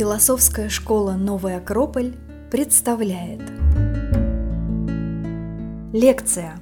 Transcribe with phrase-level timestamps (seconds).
[0.00, 2.14] Философская школа «Новый Акрополь»
[2.50, 3.42] представляет
[5.92, 6.54] Лекция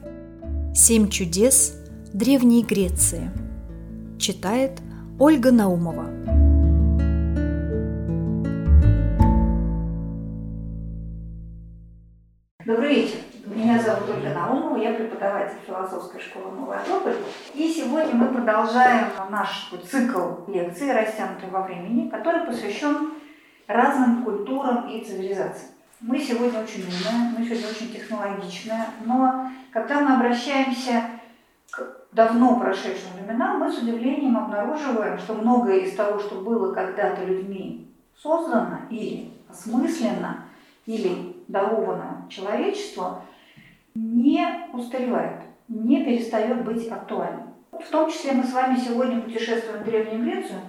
[0.74, 1.80] «Семь чудес
[2.12, 3.30] Древней Греции»
[4.18, 4.80] Читает
[5.20, 6.06] Ольга Наумова
[12.66, 13.18] Добрый вечер.
[13.46, 17.14] Меня зовут Ольга Наумова, я преподаватель философской школы «Новый Акрополь».
[17.54, 23.12] И сегодня мы продолжаем наш цикл лекций, растянутый во времени, который посвящен
[23.68, 25.72] разным культурам и цивилизациям.
[26.00, 31.02] Мы сегодня очень умные, мы сегодня очень технологичные, но когда мы обращаемся
[31.70, 37.24] к давно прошедшим временам, мы с удивлением обнаруживаем, что многое из того, что было когда-то
[37.24, 40.44] людьми создано или осмысленно,
[40.86, 43.22] или даровано человечеству,
[43.94, 47.54] не устаревает, не перестает быть актуальным.
[47.72, 50.60] В том числе мы с вами сегодня путешествуем в Древнюю Грецию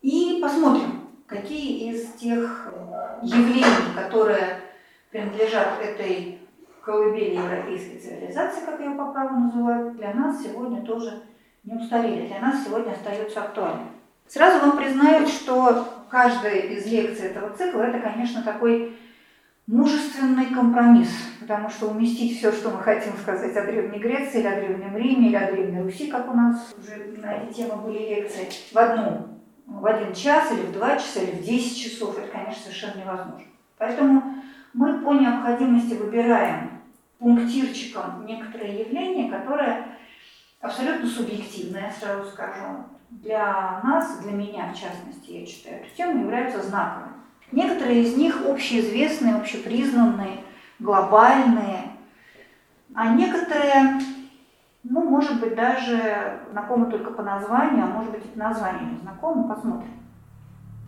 [0.00, 0.99] и посмотрим,
[1.30, 2.72] какие из тех
[3.22, 4.60] явлений, которые
[5.10, 6.40] принадлежат этой
[6.84, 11.22] колыбели европейской цивилизации, как ее по праву называют, для нас сегодня тоже
[11.64, 13.90] не устарели, для нас сегодня остается актуальным.
[14.26, 18.96] Сразу вам признаю, что каждая из лекций этого цикла это, конечно, такой
[19.66, 24.56] мужественный компромисс, потому что уместить все, что мы хотим сказать о Древней Греции, или о
[24.56, 28.48] Древнем Риме, или о Древней Руси, как у нас уже на эти темы были лекции,
[28.72, 29.39] в одну,
[29.70, 33.46] в один час, или в два часа, или в десять часов, это, конечно, совершенно невозможно.
[33.78, 34.34] Поэтому
[34.74, 36.82] мы по необходимости выбираем
[37.18, 39.86] пунктирчиком некоторые явления, которые
[40.60, 42.84] абсолютно субъективные, сразу скажу.
[43.10, 47.14] Для нас, для меня в частности, я считаю, эту тему являются знаковыми.
[47.52, 50.44] Некоторые из них общеизвестные, общепризнанные,
[50.78, 51.90] глобальные,
[52.94, 54.00] а некоторые,
[54.90, 58.98] ну, может быть, даже знакомы только по названию, а может быть и по названию не
[58.98, 59.92] знакомы, посмотрим.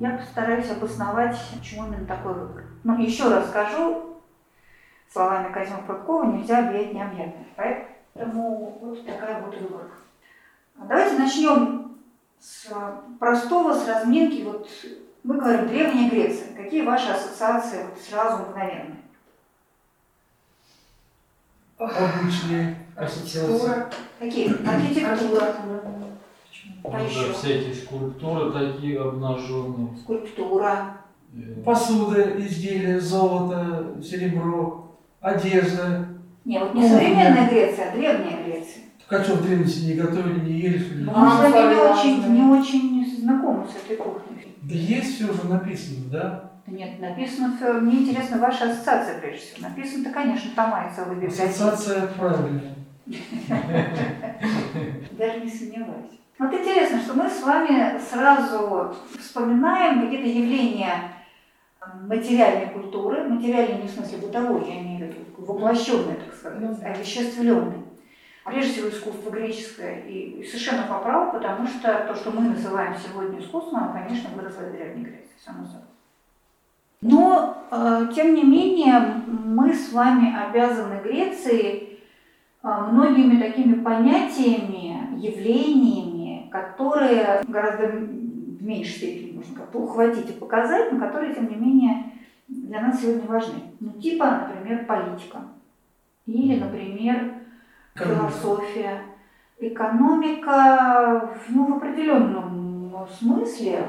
[0.00, 2.64] Я постараюсь обосновать, почему именно такой выбор.
[2.82, 4.16] Но еще раз скажу,
[5.08, 7.46] словами Казима Прудкова нельзя объять необъятное.
[7.54, 9.94] Поэтому вот такая вот выборка.
[10.74, 11.96] Давайте начнем
[12.40, 12.72] с
[13.20, 14.42] простого, с разминки.
[14.42, 14.68] Вот
[15.22, 16.56] мы говорим Древняя Греция.
[16.56, 18.96] Какие ваши ассоциации вот сразу мгновенные?
[21.78, 23.84] Обычные ассоциации.
[24.18, 24.48] Какие?
[24.66, 25.54] Архитектура.
[26.84, 27.32] А еще?
[27.32, 29.96] всякие скульптуры такие обнаженные.
[29.96, 30.96] Скульптура.
[31.64, 36.08] Посуда, изделия, золото, серебро, одежда.
[36.44, 38.84] Не, вот не современная Греция, а древняя Греция.
[39.08, 41.04] Так а что в древности не готовили, не ели, что ли?
[41.04, 44.56] Ну, мы с вами не очень, не очень знакомы с этой кухней.
[44.62, 46.50] Да есть все уже написано, да?
[46.66, 47.72] Да нет, написано все.
[47.74, 49.68] Мне интересна ваша ассоциация, прежде всего.
[49.68, 51.44] Написано-то, конечно, тома и целая библиотека.
[51.44, 52.74] Ассоциация правильная.
[55.12, 56.20] Даже не сомневаюсь.
[56.38, 61.12] Вот интересно, что мы с вами сразу вспоминаем какие-то явления
[62.02, 67.82] материальной культуры, материальной не в смысле бытовой, я имею в виду воплощенной, так сказать, овеществленной.
[68.44, 73.38] Прежде всего искусство греческое, и совершенно по праву, потому что то, что мы называем сегодня
[73.38, 75.82] искусством, оно, конечно, выросло из Древней Греции, само собой.
[77.02, 81.91] Но, э, тем не менее, мы с вами обязаны Греции
[82.62, 91.00] многими такими понятиями, явлениями, которые гораздо в меньшей степени можно как-то ухватить и показать, но
[91.00, 92.12] которые, тем не менее,
[92.48, 93.62] для нас сегодня важны.
[93.80, 95.38] Ну, типа, например, политика.
[96.26, 97.34] Или, например,
[97.94, 99.02] философия.
[99.58, 103.86] Экономика, ну, в определенном смысле,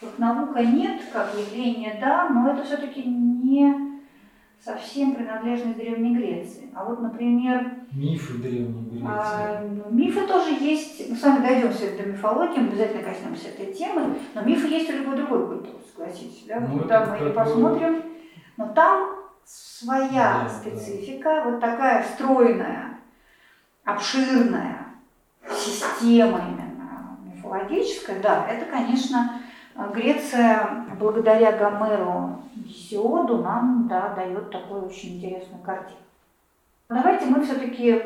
[0.00, 3.89] как наука нет, как явление да, но это все-таки не
[4.64, 6.70] совсем принадлежность Древней Греции.
[6.74, 7.76] А вот, например...
[7.92, 9.06] Мифы Древней Греции.
[9.08, 11.08] А, мифы тоже есть.
[11.08, 14.16] Мы с вами дойдем все до мифологии, мы обязательно коснемся этой темы.
[14.34, 16.44] Но мифы есть у любой другой культуры, согласитесь.
[16.46, 16.60] Да?
[16.60, 18.02] Ну, Куда мы и посмотрим.
[18.56, 21.50] Но там своя да, специфика, да.
[21.50, 22.98] вот такая стройная,
[23.84, 24.86] обширная
[25.56, 29.40] система именно мифологическая, да, это, конечно,
[29.88, 35.98] Греция благодаря Гомеру Гесиоду нам да, дает такую очень интересную картину.
[36.88, 38.02] Давайте мы все-таки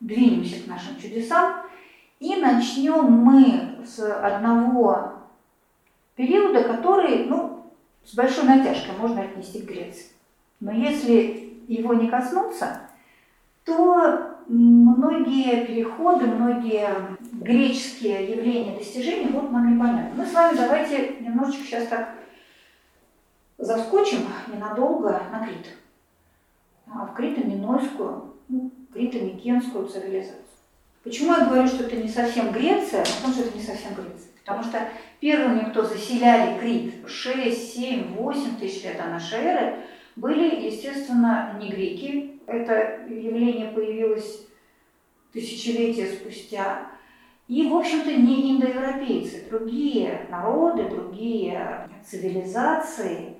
[0.00, 1.62] двинемся к нашим чудесам
[2.20, 5.12] и начнем мы с одного
[6.14, 7.64] периода, который, ну,
[8.04, 10.06] с большой натяжкой можно отнести к Греции.
[10.60, 12.80] Но если его не коснуться,
[13.64, 16.88] то многие переходы, многие
[17.32, 20.10] греческие явления, достижения будут нам непонятны.
[20.16, 22.14] Мы с вами давайте немножечко сейчас так
[23.58, 24.20] заскочим
[24.52, 25.66] ненадолго на Крит.
[26.90, 30.42] А в Крито-Минойскую, ну, Крито-Микенскую цивилизацию.
[31.04, 33.04] Почему я говорю, что это не совсем Греция?
[33.04, 34.30] Потому что это не совсем Греция.
[34.44, 34.88] Потому что
[35.20, 39.76] первыми, кто заселяли Крит 6, 7, 8 тысяч лет до нашей эры,
[40.16, 42.37] были, естественно, не греки.
[42.48, 44.46] Это явление появилось
[45.32, 46.90] тысячелетия спустя.
[47.46, 53.36] И, в общем-то, не индоевропейцы, другие народы, другие цивилизации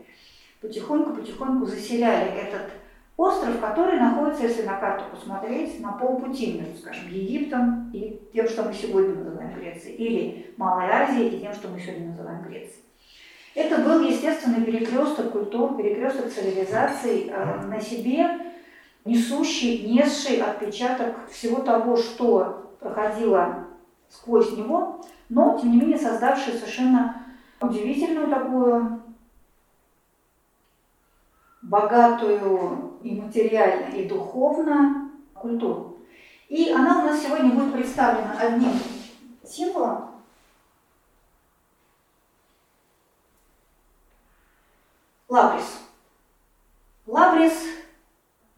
[0.60, 2.70] потихоньку-потихоньку заселяли этот
[3.16, 8.64] остров, который находится, если на карту посмотреть, на полпути между, скажем, Египтом и тем, что
[8.64, 12.84] мы сегодня называем Грецией, или Малой Азией и тем, что мы сегодня называем Грецией.
[13.54, 18.28] Это был естественный перекресток культур, перекресток цивилизаций э, на себе,
[19.08, 23.66] несущий, несший отпечаток всего того, что проходило
[24.08, 27.26] сквозь него, но, тем не менее, создавший совершенно
[27.60, 29.02] удивительную такую
[31.62, 35.98] богатую и материально, и духовно культуру.
[36.48, 38.72] И она у нас сегодня будет представлена одним
[39.44, 40.10] символом.
[45.28, 45.80] Лабрис.
[47.06, 47.52] Лабрис,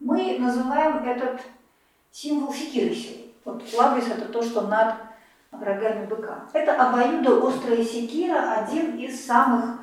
[0.01, 1.41] мы называем этот
[2.11, 4.95] символ секирой Вот лабрис это то, что над
[5.51, 6.45] рогами быка.
[6.53, 9.79] Это обоюдоострая секира, один из самых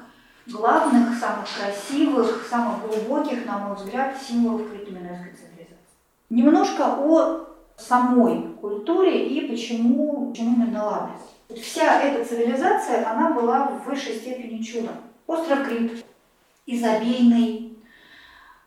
[0.47, 5.79] главных, самых красивых, самых глубоких, на мой взгляд, символов критоминойской цивилизации.
[6.31, 11.63] Немножко о самой культуре и почему, почему именно Ладос.
[11.63, 14.97] Вся эта цивилизация, она была в высшей степени чудом.
[15.27, 16.05] Остров Крит,
[16.67, 17.68] изобильный,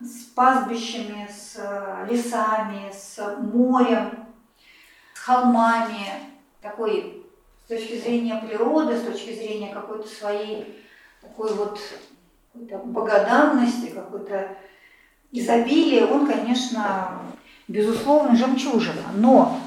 [0.03, 4.25] с пастбищами, с э, лесами, с морем,
[5.13, 6.07] с холмами,
[6.61, 7.23] такой
[7.65, 10.83] с точки зрения природы, с точки зрения какой-то своей
[11.21, 11.79] такой вот
[12.53, 14.57] какой-то богоданности, какой-то
[15.31, 17.21] изобилие, он, конечно,
[17.67, 19.03] безусловно, жемчужина.
[19.15, 19.57] Но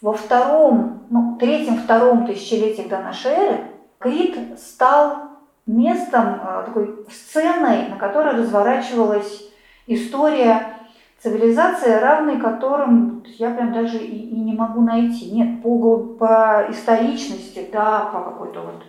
[0.00, 3.64] во втором, ну, третьем-втором тысячелетии до нашей эры
[3.98, 5.25] Крит стал
[5.66, 9.50] местом, э, такой сценой, на которой разворачивалась
[9.86, 10.76] история
[11.18, 15.30] цивилизации, равной которым я прям даже и, и не могу найти.
[15.32, 18.82] Нет, по, по историчности, да, по какой-то вот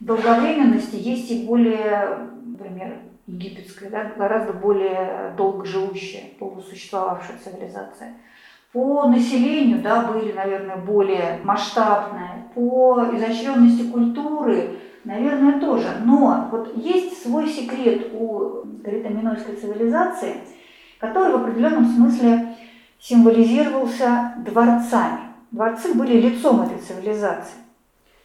[0.00, 8.14] долговременности есть и более, например, египетская, да, гораздо более долго живущая, долго существовавшая цивилизация.
[8.72, 15.88] По населению да, были, наверное, более масштабные, по изощренности культуры, наверное, тоже.
[16.04, 20.36] Но вот есть свой секрет у критоминойской цивилизации,
[20.98, 22.56] который в определенном смысле
[22.98, 25.20] символизировался дворцами.
[25.50, 27.58] Дворцы были лицом этой цивилизации.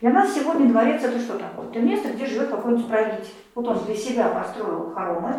[0.02, 1.68] Для нас сегодня дворец это что такое?
[1.70, 3.34] Это место, где живет какой-нибудь правитель.
[3.54, 5.36] Вот он для себя построил хоромы,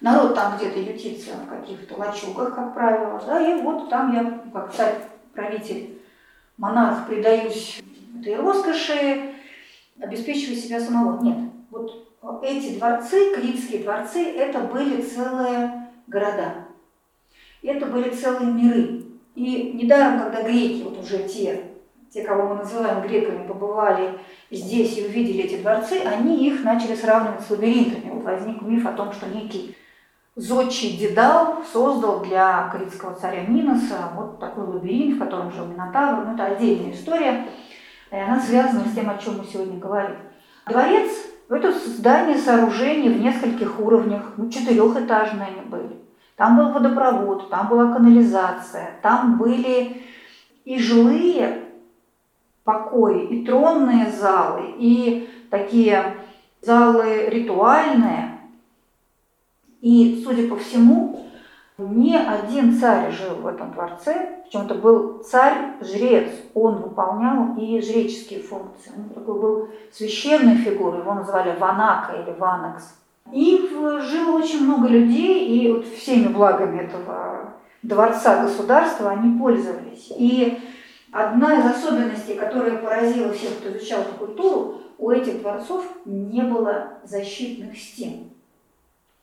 [0.00, 4.72] народ там где-то ютится в каких-то лачугах, как правило, да, и вот там я, как
[4.72, 4.94] царь,
[5.34, 5.98] правитель,
[6.56, 7.82] монарх, предаюсь
[8.18, 9.31] этой роскоши,
[10.02, 11.22] обеспечиваю себя самого.
[11.22, 11.38] Нет,
[11.70, 16.66] вот эти дворцы, критские дворцы, это были целые города.
[17.62, 19.02] Это были целые миры.
[19.34, 21.72] И недаром, когда греки, вот уже те
[22.12, 24.18] те, кого мы называем греками, побывали
[24.50, 28.10] здесь и увидели эти дворцы, они их начали сравнивать с лабиринтами.
[28.10, 29.74] Вот возник миф о том, что некий
[30.36, 36.26] зодчий Дедал создал для критского царя Миноса вот такой лабиринт, в котором жил Минотавр.
[36.26, 37.48] Ну, это отдельная история,
[38.12, 40.16] и она связана с тем, о чем мы сегодня говорим.
[40.68, 41.10] Дворец–
[41.48, 45.98] это здание, сооружение в нескольких уровнях, ну, четырехэтажные они были.
[46.36, 50.02] Там был водопровод, там была канализация, там были
[50.64, 51.64] и жилые
[52.64, 56.16] покои, и тронные залы, и такие
[56.60, 58.38] залы ритуальные.
[59.80, 61.26] И, судя по всему,
[61.90, 68.40] не один царь жил в этом дворце, причем это был царь-жрец, он выполнял и жреческие
[68.40, 68.92] функции.
[68.96, 72.94] Он такой был священной фигурой, его называли Ванака или Ванакс.
[73.32, 80.12] И жило очень много людей, и вот всеми благами этого дворца государства они пользовались.
[80.16, 80.58] И
[81.12, 86.94] Одна из особенностей, которая поразила всех, кто изучал эту культуру, у этих дворцов не было
[87.04, 88.30] защитных стен.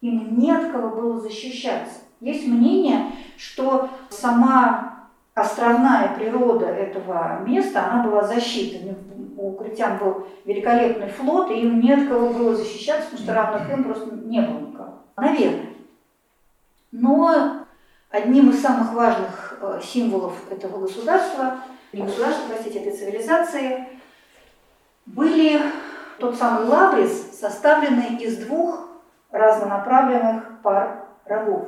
[0.02, 2.02] Им не от кого было защищаться.
[2.20, 8.96] Есть мнение, что сама островная природа этого места, она была защитой.
[9.38, 13.70] У критян был великолепный флот, и им не от кого было защищаться, потому что равных
[13.72, 14.94] им просто не было никого.
[15.16, 15.70] Наверное.
[16.92, 17.66] Но
[18.10, 21.60] одним из самых важных э, символов этого государства
[21.94, 23.88] не государства, простите, этой цивилизации,
[25.06, 25.62] были
[26.20, 28.90] тот самый лабрис, составленный из двух
[29.32, 31.68] разнонаправленных пар рогов.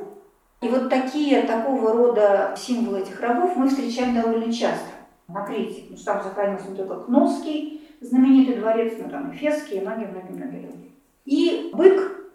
[0.62, 4.90] И вот такие, такого рода символы этих рогов мы встречаем довольно часто
[5.26, 5.82] на Крите.
[5.82, 10.92] Потому там сохранился не только Кносский знаменитый дворец, ну там Эфесский и многие-многие-многие другие.
[11.24, 12.30] И бык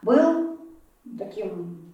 [0.00, 0.58] был
[1.18, 1.92] таким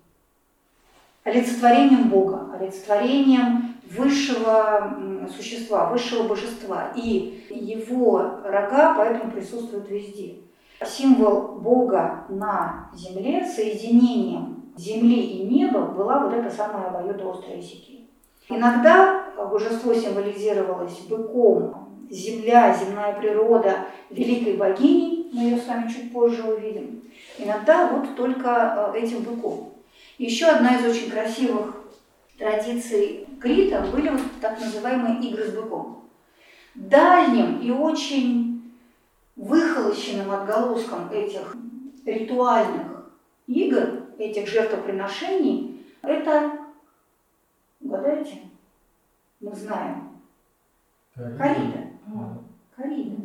[1.25, 6.92] олицетворением Бога, олицетворением высшего существа, высшего божества.
[6.95, 10.37] И его рога поэтому присутствуют везде.
[10.85, 18.02] Символ Бога на земле, соединением земли и неба была вот эта самая обоюдоострая секира.
[18.49, 26.42] Иногда божество символизировалось быком, земля, земная природа великой богини, мы ее с вами чуть позже
[26.45, 27.02] увидим.
[27.38, 29.73] Иногда вот только э, этим быком.
[30.18, 31.83] Еще одна из очень красивых
[32.38, 36.04] традиций Крита были вот так называемые игры с быком.
[36.75, 38.55] Дальним и очень
[39.36, 41.54] выхолощенным отголоском этих
[42.04, 43.10] ритуальных
[43.46, 46.66] игр, этих жертвоприношений, это
[47.80, 48.38] Угадайте?
[49.40, 50.08] Мы знаем.
[51.14, 51.90] Корида.
[52.74, 53.16] Корида.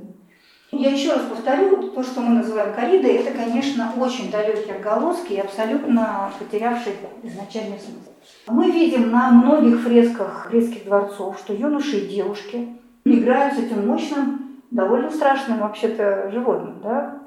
[0.72, 5.40] Я еще раз повторю, то, что мы называем коридой, это, конечно, очень далекий отголоски и
[5.40, 8.12] абсолютно потерявший изначальный смысл.
[8.48, 12.70] Мы видим на многих фресках грецких дворцов, что юноши и девушки
[13.04, 16.82] играют с этим мощным, довольно страшным вообще-то животным.
[16.82, 17.20] Да?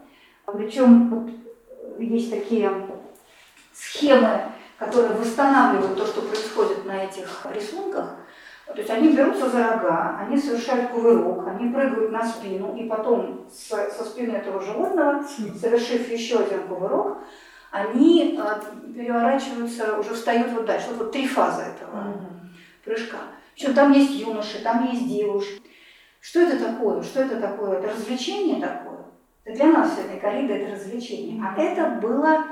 [0.47, 1.31] Причем вот
[1.99, 2.71] есть такие
[3.73, 4.41] схемы
[4.79, 8.17] которые восстанавливают то, что происходит на этих рисунках.
[8.67, 13.47] То есть они берутся за рога, они совершают кувырок, они прыгают на спину, и потом
[13.53, 15.23] с, со спины этого животного,
[15.61, 17.19] совершив еще один кувырок,
[17.71, 20.89] они э, переворачиваются, уже встают вот дальше.
[20.91, 22.85] Вот, вот три фазы этого mm-hmm.
[22.85, 23.19] прыжка.
[23.55, 25.61] Причем там есть юноши, там есть девушки.
[26.25, 27.03] Что это такое?
[27.03, 27.79] Что это такое?
[27.79, 29.05] Это развлечение такое.
[29.45, 31.45] Это для нас этой коррида это развлечение.
[31.45, 32.47] А это было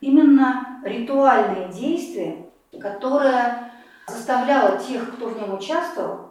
[0.00, 2.46] именно ритуальное действие,
[2.80, 3.70] которое
[4.08, 6.30] заставляло тех, кто в нем участвовал,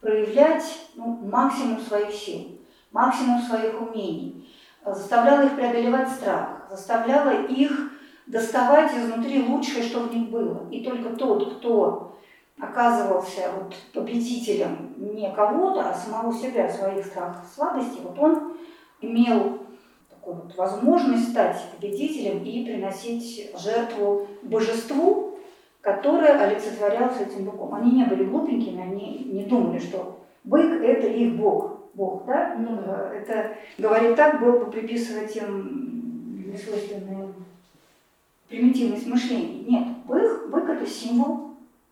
[0.00, 2.60] проявлять ну, максимум своих сил,
[2.92, 4.50] максимум своих умений,
[4.86, 7.92] заставляло их преодолевать страх, заставляло их
[8.26, 10.66] доставать изнутри лучшее, что в них было.
[10.70, 12.18] И только тот, кто
[12.58, 18.56] оказывался вот победителем не кого-то, а самого себя, своих страхов, слабостей, вот он
[19.00, 19.58] имел
[20.08, 25.38] такую вот возможность стать победителем и приносить жертву божеству,
[25.82, 27.74] которое олицетворялось этим быком.
[27.74, 31.76] Они не были глупенькими, они не думали, что бык– это их бог.
[31.94, 32.56] Бог, да?
[32.58, 33.10] Ну, да.
[33.14, 37.34] Это, говорить так, было бы приписывать им несвойственную
[38.48, 39.64] примитивность мышления.
[39.64, 41.45] Нет, бык, бык– это символ.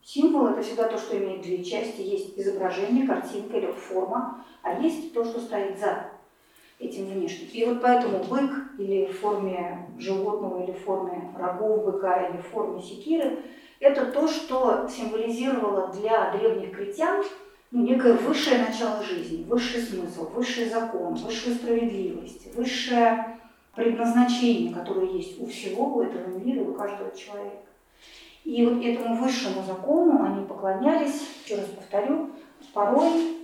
[0.04, 2.02] Символ– это всегда то, что имеет две части.
[2.02, 6.10] Есть изображение, картинка или форма, а есть то, что стоит за
[6.78, 7.48] этим внешним.
[7.50, 12.46] И вот поэтому бык или в форме животного, или в форме рогов быка, или в
[12.48, 13.38] форме секиры,
[13.80, 17.24] это то, что символизировало для древних критян
[17.70, 23.40] ну, некое высшее начало жизни, высший смысл, высший закон, высшую справедливость, высшее
[23.74, 27.63] предназначение, которое есть у всего, у этого мира, у каждого человека.
[28.44, 32.30] И вот этому высшему закону они поклонялись, еще раз повторю,
[32.74, 33.38] порой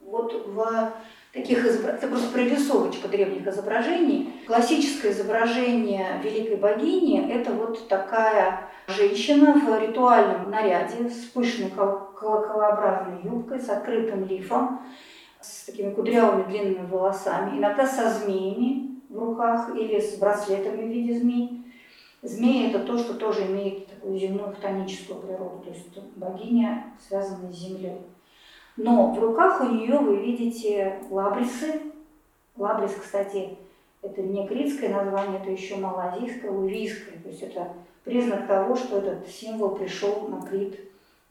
[0.00, 0.92] вот в
[1.32, 4.32] таких изображений, это просто прорисовочка древних изображений.
[4.46, 13.60] Классическое изображение великой богини– это вот такая женщина в ритуальном наряде с пышной колоколообразной юбкой,
[13.60, 14.80] с открытым лифом,
[15.40, 21.18] с такими кудрявыми длинными волосами, иногда со змеями в руках или с браслетами в виде
[21.18, 21.63] змей.
[22.24, 27.56] Змеи– это то, что тоже имеет такую земную хтоническую природу, то есть богиня, связанная с
[27.56, 28.00] землей.
[28.78, 31.82] Но в руках у нее вы видите лабрисы.
[32.56, 33.58] Лабрис, кстати,
[34.00, 37.18] это не критское название, это еще малазийское, лувийское.
[37.22, 37.68] То есть это
[38.04, 40.80] признак того, что этот символ пришел на Крит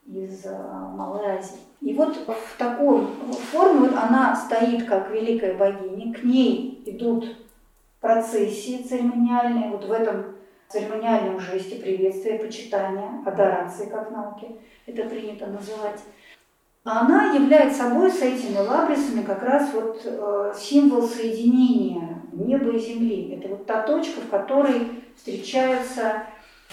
[0.06, 0.56] из э,
[0.96, 1.58] Малой Азии.
[1.80, 3.04] И вот в такой
[3.50, 7.36] форме вот она стоит как великая богиня, к ней идут
[8.00, 10.34] процессии церемониальные, вот в этом
[10.74, 16.00] церемониальном жесте приветствия, почитания, адорации, как в науке это принято называть
[16.84, 23.38] она является собой с этими лабрисами как раз вот э, символ соединения неба и земли.
[23.38, 26.24] Это вот та точка, в которой встречаются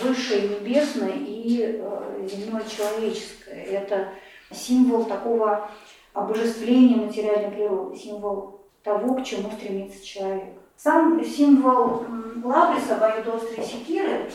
[0.01, 3.63] высшее небесное и э, земное человеческое.
[3.63, 4.09] Это
[4.51, 5.69] символ такого
[6.13, 10.60] обожествления материальной природы, символ того, к чему стремится человек.
[10.83, 12.05] Сам символ
[12.43, 14.31] лабриса, обоюдоострой секиры,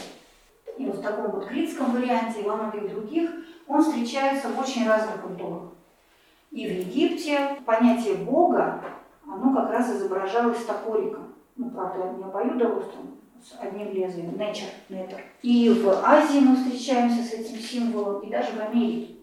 [0.79, 3.31] и вот в таком вот критском варианте, и во многих других,
[3.67, 5.73] он встречается в очень разных культурах.
[6.53, 8.81] И в Египте понятие Бога,
[9.27, 11.35] оно как раз изображалось топориком.
[11.57, 15.19] Ну, правда, не обоюдоострым, с одним лезвием, nature, nether.
[15.43, 19.16] И в Азии мы встречаемся с этим символом, и даже в Америке.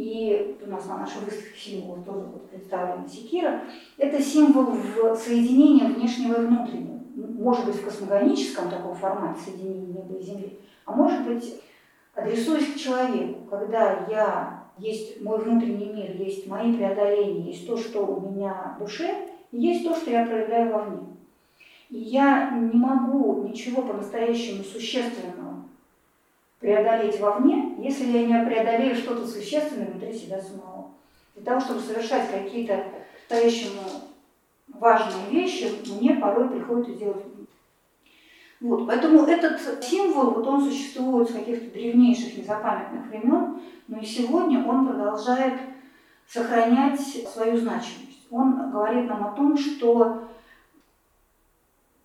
[0.00, 3.60] И у нас на нашей выставке символов тоже будет представлена секира,
[3.98, 7.00] это символ в соединении внешнего и внутреннего.
[7.14, 11.60] Может быть, в космогоническом таком формате соединения неба и земли, а может быть,
[12.14, 18.06] адресуясь к человеку, когда я есть мой внутренний мир, есть мои преодоления, есть то, что
[18.06, 21.00] у меня в душе, и есть то, что я проявляю вовне.
[21.90, 25.49] И я не могу ничего по-настоящему существенного
[26.60, 30.90] преодолеть вовне, если я не преодолею что-то существенное внутри себя самого.
[31.34, 32.84] Для того, чтобы совершать какие-то
[33.28, 33.82] по-настоящему
[34.68, 37.24] важные вещи, мне порой приходится делать
[38.60, 44.62] вот, поэтому этот символ, вот он существует с каких-то древнейших незапамятных времен, но и сегодня
[44.66, 45.54] он продолжает
[46.28, 48.26] сохранять свою значимость.
[48.30, 50.28] Он говорит нам о том, что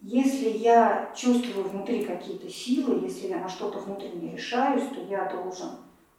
[0.07, 5.69] если я чувствую внутри какие-то силы, если я на что-то внутренне решаюсь, то я должен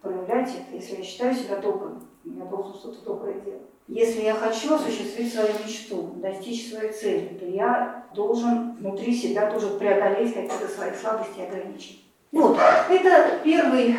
[0.02, 0.74] проявлять это.
[0.74, 3.62] Если я считаю себя добрым, я должен что-то доброе делать.
[3.86, 9.68] Если я хочу осуществить свою мечту, достичь своей цели, то я должен внутри себя тоже
[9.78, 12.00] преодолеть какие-то свои слабости и ограничения.
[12.32, 12.58] Вот,
[12.90, 13.94] это первый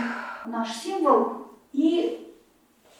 [0.46, 1.48] наш символ.
[1.72, 2.36] И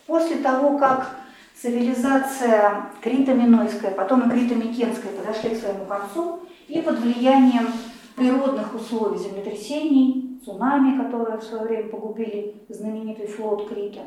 [0.06, 1.18] после того, как
[1.62, 7.68] цивилизация крито-минойская, потом и крито-микенская подошли к своему концу, и под влиянием
[8.16, 14.02] природных условий землетрясений, цунами, которые в свое время погубили знаменитый флот Крита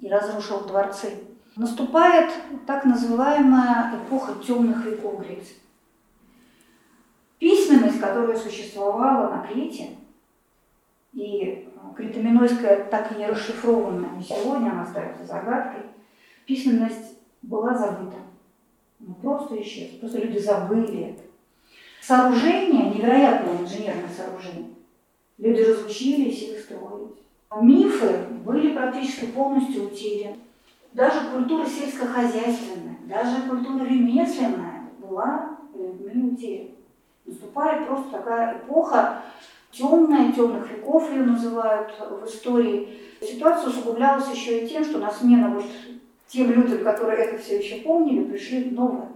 [0.00, 1.10] и разрушил дворцы,
[1.56, 2.30] наступает
[2.66, 5.56] так называемая эпоха темных веков Греции.
[7.38, 9.90] Письменность, которая существовала на Крите,
[11.12, 15.82] и критоминойская так и не расшифрованная, сегодня она остается загадкой,
[16.46, 18.16] письменность была забыта.
[19.00, 21.22] Она просто исчезла, просто люди забыли это.
[22.00, 24.70] Сооружение, невероятное инженерное сооружение,
[25.38, 27.16] люди разучились их строить.
[27.60, 30.36] Мифы были практически полностью утеряны.
[30.92, 36.70] Даже культура сельскохозяйственная, даже культура ремесленная была людьми утеряна.
[37.26, 39.22] Наступает просто такая эпоха
[39.72, 42.98] темная, темных веков ее называют в истории.
[43.20, 45.64] Ситуация усугублялась еще и тем, что на смену вот
[46.26, 49.08] тем людям, которые это все еще помнили, пришли новые.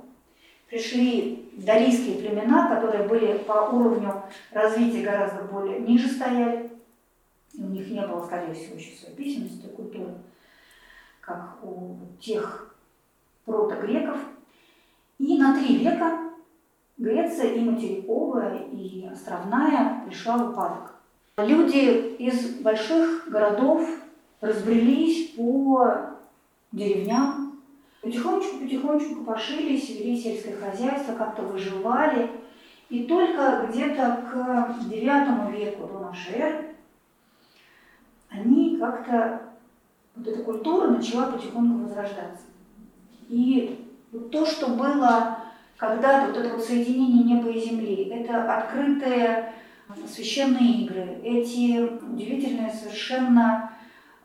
[0.69, 6.71] Пришли далийские племена, которые были по уровню развития гораздо более ниже стояли.
[7.53, 10.15] И у них не было, скорее всего, еще своей письменности, культуры
[11.21, 12.75] как у тех
[13.45, 14.19] протогреков.
[15.19, 16.31] И на три века
[16.97, 20.95] Греция и материковая, и островная пришла в упадок.
[21.39, 23.89] Люди из больших городов
[24.43, 26.11] разбрелись по
[26.73, 27.61] деревням,
[28.03, 32.31] потихонечку-потихонечку пошились, вели сельское хозяйство, как-то выживали.
[32.89, 34.37] И только где-то к
[34.91, 36.71] IX веку до нашей эры
[38.31, 39.43] они как-то
[40.17, 42.47] вот эта культура начала потихоньку возрождаться.
[43.29, 45.39] И вот то, что было
[45.77, 49.53] когда-то, вот это вот соединение неба и земли, это открытые
[50.07, 53.70] священные игры, эти удивительные совершенно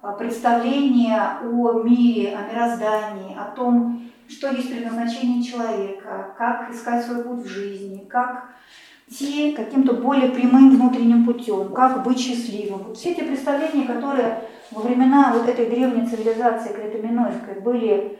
[0.02, 7.24] а, представления о мире, о мироздании, о том, что есть предназначение человека, как искать свой
[7.24, 8.50] путь в жизни, как
[9.08, 12.84] идти каким-то более прямым внутренним путем, как быть счастливым.
[12.84, 18.20] Вот все эти представления, которые во времена вот этой древней цивилизации Кретоминойской были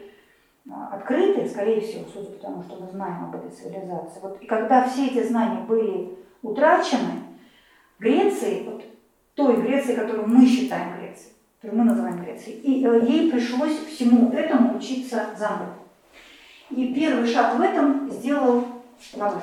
[0.70, 4.20] а, открыты, скорее всего, судя по тому, что мы знаем об этой цивилизации.
[4.22, 7.24] Вот, и когда все эти знания были утрачены,
[7.98, 8.84] Греции, вот
[9.36, 10.95] той Греции, которую мы считаем
[11.72, 15.74] мы называем Грецией, и э, ей пришлось всему этому учиться заново.
[16.70, 18.66] И первый шаг в этом сделал
[19.14, 19.42] Гомер.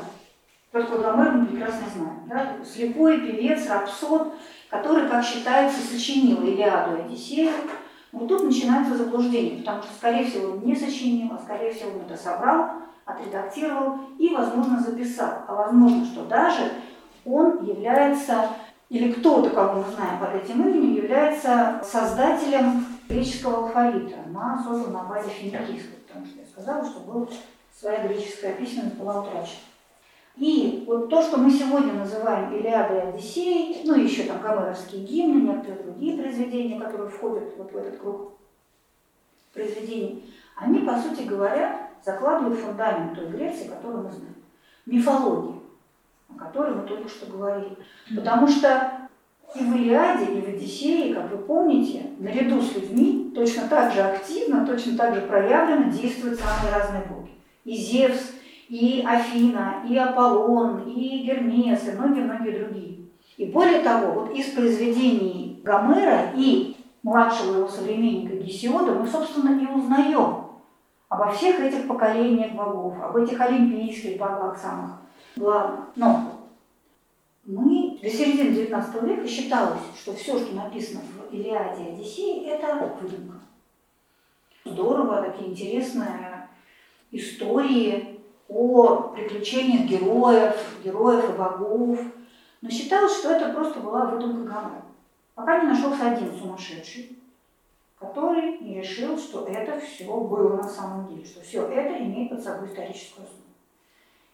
[0.73, 2.21] Тот, кто Гомер, мы прекрасно знаем.
[2.27, 2.57] Да?
[2.65, 4.35] Слепой певец, рапсод,
[4.71, 7.53] который, как считается, сочинил Илиаду и Одиссею,
[8.13, 12.05] вот тут начинается заблуждение, потому что, скорее всего, он не сочинил, а скорее всего, он
[12.07, 12.73] это собрал,
[13.07, 15.45] отредактировал и, возможно, записал.
[15.49, 16.73] А возможно, что даже
[17.25, 18.49] он является,
[18.93, 25.05] или кто-то, кого мы знаем под этим именем, является создателем греческого алфавита на создан на
[25.05, 27.27] базе финикийского, потому что я сказала, что была
[27.75, 29.61] своя греческая письменность была утрачена.
[30.37, 35.49] И вот то, что мы сегодня называем Илиадой и Одиссеей, ну еще там гомеровские гимны,
[35.49, 38.35] некоторые другие произведения, которые входят вот в этот круг
[39.55, 44.35] произведений, они, по сути говоря, закладывают фундамент той Греции, которую мы знаем.
[44.85, 45.52] Мифология,
[46.37, 47.77] о которой мы только что говорили.
[48.15, 49.09] Потому что
[49.55, 54.01] и в Илиаде, и в Одиссее, как вы помните, наряду с людьми точно так же
[54.01, 57.33] активно, точно так же проявленно действуют самые разные боги.
[57.65, 58.33] И Зевс,
[58.69, 62.99] и Афина, и Аполлон, и Гермес, и многие-многие другие.
[63.37, 69.67] И более того, вот из произведений Гомера и младшего его современника Гесиода, мы, собственно, и
[69.67, 70.47] узнаем
[71.09, 75.02] обо всех этих поколениях богов, об этих олимпийских богах самых
[75.37, 75.87] главных.
[75.97, 76.49] Но
[77.45, 82.97] мы до середины XIX века считалось, что все, что написано в Илиаде и Одиссее, это
[83.01, 83.37] выдумка.
[84.65, 86.49] Здорово, такие интересные
[87.11, 92.01] истории о приключениях героев, героев и богов.
[92.61, 94.83] Но считалось, что это просто была выдумка Гомера.
[95.35, 97.19] Пока не нашелся один сумасшедший,
[97.99, 102.43] который не решил, что это все было на самом деле, что все это имеет под
[102.43, 103.52] собой историческую основу.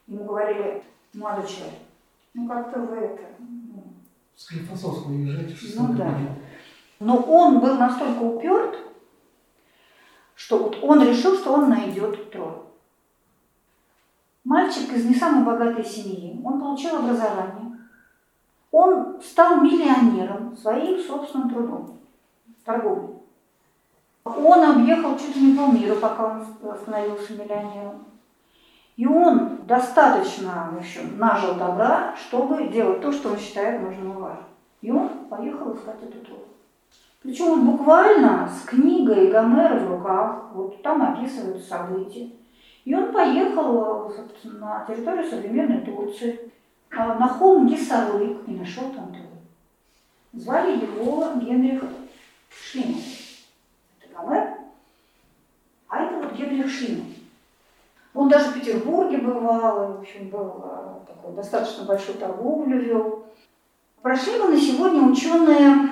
[0.09, 1.79] Ему говорили, молодой человек,
[2.33, 3.23] ну как-то вы это...
[3.39, 3.85] Ну,
[4.35, 6.19] Склифосовского уезжаете, что Ну да.
[6.99, 8.77] Но он был настолько уперт,
[10.35, 12.65] что вот он решил, что он найдет трон.
[14.45, 17.79] Мальчик из не самой богатой семьи, он получил образование,
[18.71, 21.99] он стал миллионером своим собственным трудом,
[22.65, 23.17] торговлей.
[24.25, 28.07] Он объехал чуть ли не полмира, пока он становился миллионером.
[28.99, 34.21] И он достаточно в общем, нажил добра, чтобы делать то, что он считает нужным и
[34.21, 34.45] важным.
[34.83, 36.43] И он поехал искать эту трону.
[37.23, 42.29] Причем он буквально с книгой Гомера в руках, вот там описывают события.
[42.85, 46.51] И он поехал на территорию современной Турции,
[46.91, 49.27] а, на холм Гессарлык и нашел там трон.
[50.33, 51.85] Звали его Генрих
[52.51, 53.01] Шлиман.
[54.01, 54.55] Это Гомер,
[55.87, 57.18] а это вот Генрих Шлиман.
[58.19, 63.27] Он даже в Петербурге бывал, в общем, был а, такой достаточно большую торговлю вел.
[64.03, 65.89] Про Шлимана сегодня ученые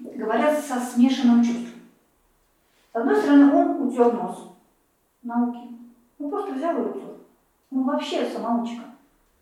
[0.00, 1.80] говорят со смешанным чувством.
[2.92, 4.48] С одной стороны, он утер нос
[5.22, 5.60] науки.
[6.18, 7.14] Он просто взял и утер.
[7.70, 8.82] Он вообще самоучка.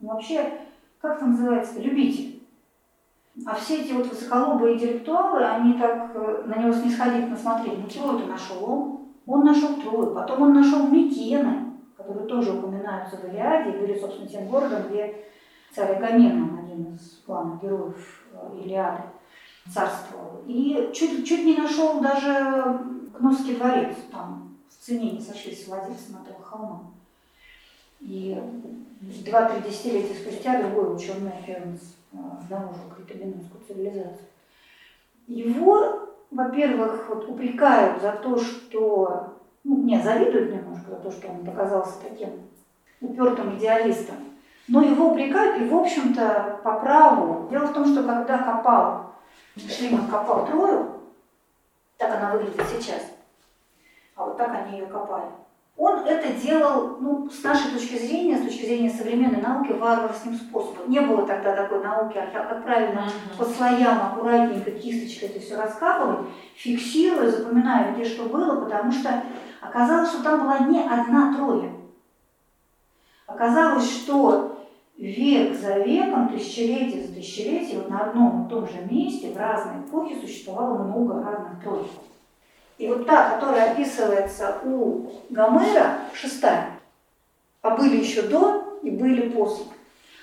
[0.03, 0.53] Он вообще,
[1.01, 2.43] как это называется, любитель.
[3.47, 7.87] А все эти вот высоколобые интеллектуалы, они так э, на него снисходительно смотрели.
[7.97, 8.99] Ну, это нашел он?
[9.25, 11.68] Он нашел Трою, потом он нашел Микены,
[12.09, 15.25] которые тоже упоминаются в Илиаде, и были, собственно, тем городом, где
[15.75, 19.03] царь Агамемнон, один из главных героев э, Илиады,
[19.71, 20.43] царствовал.
[20.47, 22.81] И чуть, чуть не нашел даже
[23.15, 26.81] Кносский дворец, там в цене не сошлись с владельцем этого холма.
[28.01, 28.41] И
[29.27, 34.29] два-три десятилетия спустя другой ученый Фернс э, обнаружил критоминскую цивилизацию.
[35.27, 39.38] Его, во-первых, вот упрекают за то, что
[39.69, 42.31] ну, мне завидуют немножко за то, что он показался таким
[43.03, 44.17] упертым идеалистом,
[44.67, 47.49] но его упрекают, и, в общем-то, по праву.
[47.51, 49.13] Дело в том, что когда копал,
[49.57, 51.03] Шлиман копал Трою,
[51.99, 53.03] так она выглядит сейчас,
[54.17, 55.27] а вот так они ее копали,
[55.77, 60.91] он это делал, ну, с нашей точки зрения, с точки зрения современной науки, варварским способом.
[60.91, 66.27] Не было тогда такой науки, как правильно по слоям, аккуратненько, кисточкой это все раскапывать,
[66.57, 69.23] фиксируя, запоминая, где что было, потому что
[69.61, 71.71] оказалось, что там была не одна троя.
[73.27, 74.65] Оказалось, что
[74.97, 79.81] век за веком, тысячелетие за тысячелетием, вот на одном и том же месте в разные
[79.81, 81.91] эпохи существовало много разных троек.
[82.79, 86.71] И вот та, которая описывается у Гомера, шестая,
[87.63, 89.67] а были еще до и были после.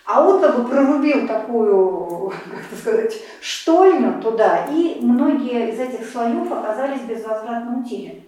[0.06, 6.52] А он как бы прорубил такую, как сказать, штольню туда, и многие из этих слоев
[6.52, 8.24] оказались безвозвратно утеряны.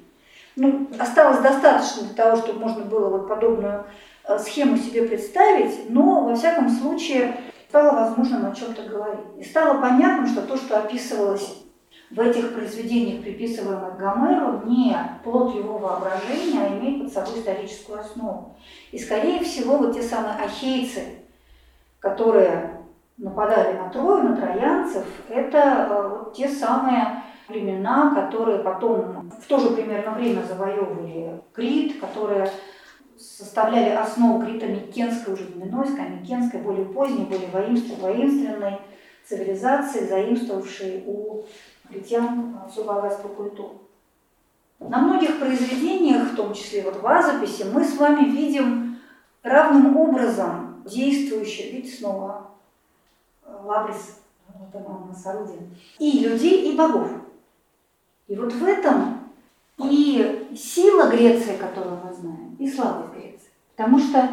[0.59, 3.85] Ну, осталось достаточно для того, чтобы можно было вот подобную
[4.23, 7.37] э, схему себе представить, но, во всяком случае,
[7.69, 9.27] стало возможным о чем-то говорить.
[9.37, 11.63] И стало понятно, что то, что описывалось
[12.09, 18.57] в этих произведениях, приписываемых Гомеру, не плод его воображения, а имеет под собой историческую основу.
[18.91, 21.19] И, скорее всего, вот те самые ахейцы,
[21.99, 22.81] которые
[23.17, 29.59] нападали на Трою, на троянцев, это э, вот те самые племена, которые потом в то
[29.59, 32.51] же примерно время завоевывали Крит, которые
[33.17, 38.79] составляли основу Крита Микенской, уже не Минойской, а Микенской, более поздней, более воинственной
[39.25, 41.43] цивилизации, заимствовавшей у
[41.89, 43.81] критян всю богатство культуру.
[44.79, 48.99] На многих произведениях, в том числе вот в вазописи, мы с вами видим
[49.41, 52.51] равным образом действующий, видите, снова
[53.43, 55.59] э, Лабрис, вот она у нас орудие,
[55.97, 57.09] и людей, и богов.
[58.27, 59.19] И вот в этом
[59.77, 63.49] и сила Греции, которую мы знаем, и слабость Греции.
[63.75, 64.29] Потому что,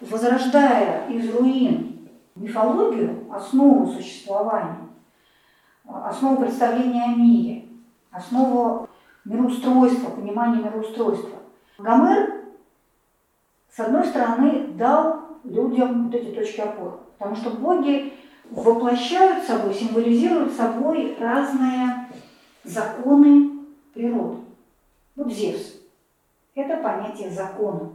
[0.00, 4.88] возрождая из руин мифологию, основу существования,
[5.86, 7.66] основу представления о мире,
[8.10, 8.88] основу
[9.24, 11.38] мироустройства, понимания мироустройства.
[11.78, 12.42] Гомер,
[13.70, 18.12] с одной стороны, дал людям вот эти точки опоры, потому что боги
[18.50, 22.08] воплощают собой, символизируют собой разные
[22.64, 23.50] законы
[23.92, 24.38] природы.
[25.16, 25.74] Вот Зевс.
[26.54, 27.90] Это понятие закона.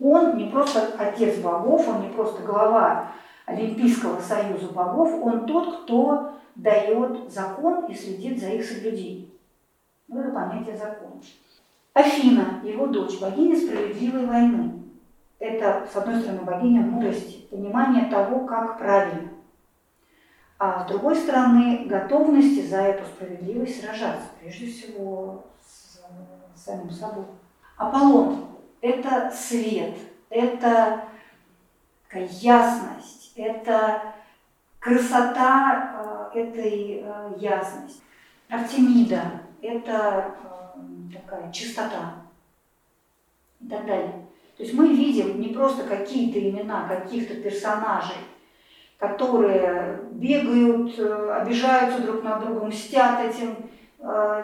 [0.00, 3.12] Он не просто отец богов, он не просто глава
[3.46, 9.30] Олимпийского союза богов, он тот, кто дает закон и следит за их соблюдением.
[10.08, 11.20] Вот это понятие закона.
[11.92, 14.82] Афина, его дочь, богиня справедливой войны.
[15.38, 19.28] Это, с одной стороны, богиня мудрости, понимание того, как правильно.
[20.58, 26.00] А с другой стороны, готовности за эту справедливость сражаться, прежде всего с,
[26.54, 27.24] самим собой.
[27.76, 28.46] Аполлон–
[28.80, 29.96] это свет,
[30.30, 31.04] это
[32.08, 34.14] такая ясность, это
[34.78, 38.02] красота э, этой э, ясности.
[38.48, 39.22] Артемида–
[39.62, 42.14] это э, такая чистота
[43.60, 44.26] и так далее.
[44.56, 48.16] То есть мы видим не просто какие-то имена каких-то персонажей,
[48.98, 53.56] которые бегают, обижаются друг на друга, мстят этим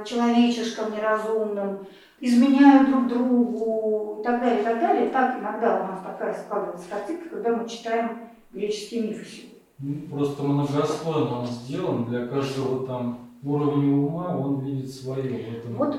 [0.04, 1.86] человечешкам неразумным,
[2.20, 5.08] изменяют друг другу и так далее, и так далее.
[5.10, 8.10] Так иногда у нас такая складывается картинка, когда мы читаем
[8.52, 9.50] греческие мифы сегодня.
[9.78, 15.22] Ну, просто многослойно он сделан, для каждого там уровня ума он видит свое.
[15.22, 15.74] В этом.
[15.76, 15.96] Вот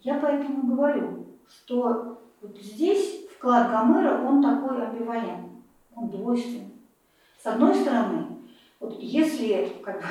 [0.00, 5.62] я поэтому говорю, что вот здесь вклад Гомера, он такой амбивалентный,
[5.96, 6.73] он двойственный.
[7.44, 8.24] С одной стороны,
[8.80, 10.06] вот если как бы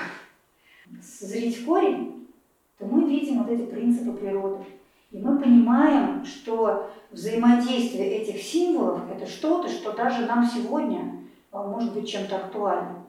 [1.01, 2.27] зрить корень,
[2.77, 4.63] то мы видим вот эти принципы природы.
[5.09, 11.95] И мы понимаем, что взаимодействие этих символов– это что-то, что даже нам сегодня а, может
[11.95, 13.03] быть чем-то актуальным.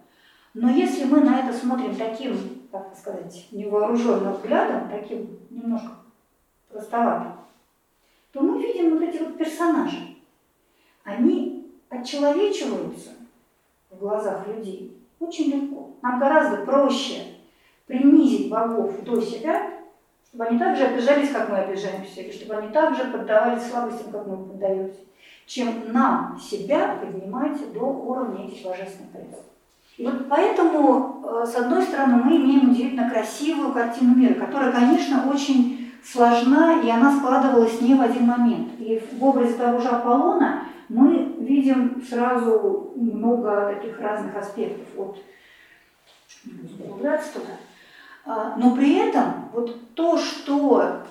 [0.54, 5.98] Но если мы на это смотрим таким, как сказать, невооруженным взглядом, таким немножко
[6.70, 7.32] простоватым,
[8.32, 10.16] то мы видим вот эти вот персонажи.
[11.02, 13.10] Они отчеловечиваются
[14.04, 15.90] глазах людей очень легко.
[16.02, 17.22] Нам гораздо проще
[17.86, 19.70] принизить богов до себя,
[20.28, 24.12] чтобы они так же обижались, как мы обижаемся, или чтобы они так же поддавались слабостям,
[24.12, 25.00] как мы поддаемся,
[25.46, 29.44] чем нам себя поднимать до уровня этих божественных принципов.
[29.96, 35.30] И вот поэтому, э, с одной стороны, мы имеем удивительно красивую картину мира, которая, конечно,
[35.32, 38.72] очень сложна, и она складывалась не в один момент.
[38.80, 44.86] И в образе того же Аполлона мы видим сразу много таких разных аспектов.
[44.94, 45.18] Буду
[46.78, 47.56] углубляться туда.
[48.26, 51.02] А, но при этом вот то, что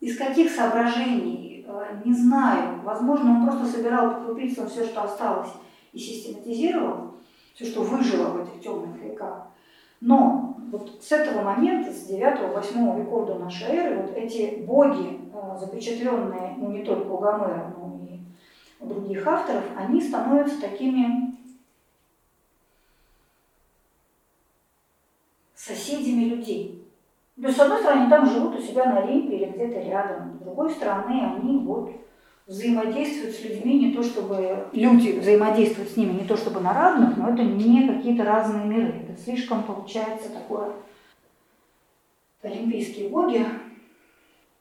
[0.00, 5.50] из каких соображений, а, не знаю, возможно, он просто собирал по крупицам все, что осталось,
[5.92, 7.14] и систематизировал,
[7.54, 9.46] все, что выжило в этих темных веках.
[10.00, 15.56] Но вот с этого момента, с 9-8 веков до нашей эры, вот эти боги, а,
[15.56, 18.20] запечатленные ну, не только у Гомера, но и
[18.80, 21.36] у других авторов, они становятся такими
[25.54, 26.84] соседями людей.
[27.40, 30.42] То есть, с одной стороны, там живут у себя на Олимпе или где-то рядом, с
[30.42, 31.90] другой стороны, они вот
[32.50, 34.66] взаимодействуют с людьми не то чтобы...
[34.72, 39.06] Люди взаимодействуют с ними не то чтобы на равных, но это не какие-то разные миры.
[39.08, 40.72] Это слишком получается такое...
[42.42, 43.46] Олимпийские боги.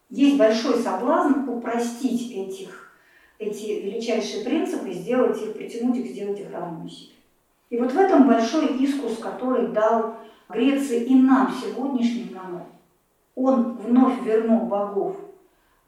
[0.10, 2.92] Есть большой соблазн упростить этих,
[3.40, 7.14] эти величайшие принципы, сделать их, притянуть их, сделать их равными себе.
[7.70, 10.16] И вот в этом большой искус, который дал
[10.50, 12.66] Греции и нам, сегодняшним нам,
[13.36, 15.16] он вновь вернул богов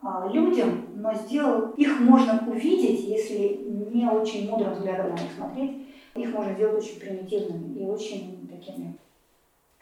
[0.01, 5.87] а, людям, но сделал, их можно увидеть, если не очень мудрым взглядом на них смотреть,
[6.15, 8.97] их можно сделать очень примитивными и очень такими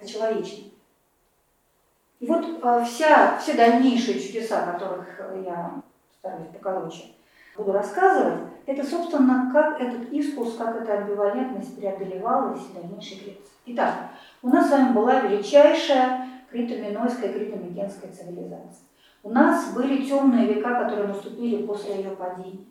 [0.06, 0.72] человечными.
[2.20, 5.08] И вот а, вся, все дальнейшие чудеса, которых
[5.46, 5.82] я
[6.20, 7.06] стараюсь покороче
[7.56, 13.42] буду рассказывать, это, собственно, как этот искус, как эта амбивалентность преодолевалась в дальнейшей Греции.
[13.66, 18.89] Итак, у нас с вами была величайшая критоминойская критомикенская цивилизация.
[19.22, 22.66] У нас были темные века, которые наступили после ее падения.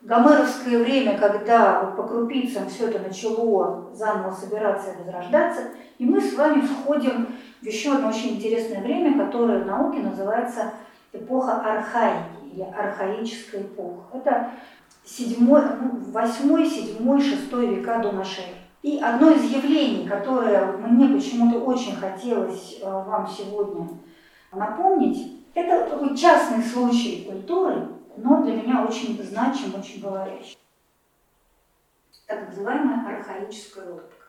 [0.00, 5.62] Гомеровское время, когда вот по крупицам все это начало заново собираться и возрождаться,
[5.98, 7.28] и мы с вами входим
[7.60, 10.72] в еще одно очень интересное время, которое в науке называется
[11.12, 14.02] эпоха архаики или архаическая эпоха.
[14.12, 14.50] Это
[15.04, 18.54] седьмой, ну, восьмой, седьмой, шестой века до нашей эры.
[18.82, 23.88] И одно из явлений, которое мне почему-то очень хотелось э, вам сегодня
[24.52, 30.58] напомнить, это такой частный случай культуры, но для меня очень значим, очень говорящий.
[32.26, 34.24] Так называемая архаическая рубка.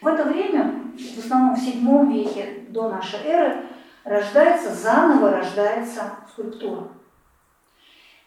[0.00, 3.66] В это время, в основном в VII веке до нашей эры,
[4.04, 6.88] рождается, заново рождается скульптура.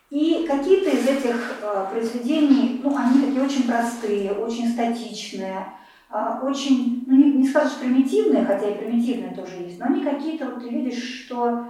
[0.09, 5.73] И какие-то из этих э, произведений, ну, они такие очень простые, очень статичные,
[6.11, 10.45] э, очень, ну, не, не, скажешь примитивные, хотя и примитивные тоже есть, но они какие-то,
[10.45, 11.65] вот ты видишь, что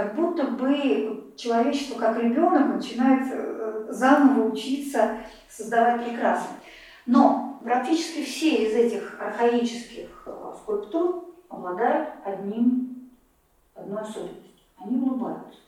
[0.00, 6.56] как будто бы человечество, как ребенок, начинает э, заново учиться создавать прекрасное.
[7.04, 13.10] Но практически все из этих архаических э, скульптур обладают одним,
[13.74, 14.42] одной особенностью.
[14.78, 15.58] Они улыбаются.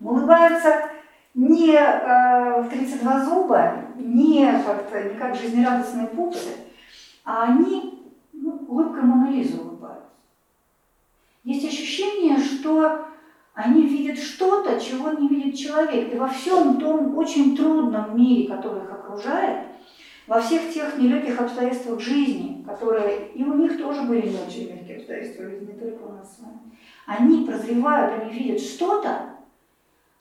[0.00, 0.88] Улыбаются
[1.34, 6.56] не э, в 32 зуба, не как-то, не как жизнерадостные пупсы,
[7.26, 10.08] а они ну, улыбкой Мона улыбаются.
[11.44, 13.10] Есть ощущение, что
[13.62, 16.12] они видят что-то, чего не видит человек.
[16.12, 19.66] И во всем том очень трудном мире, который их окружает,
[20.26, 24.98] во всех тех нелегких обстоятельствах жизни, которые и у них тоже были не очень легкие
[24.98, 26.58] обстоятельства жизни, не только у нас с вами,
[27.06, 29.34] они прозревают, они видят что-то,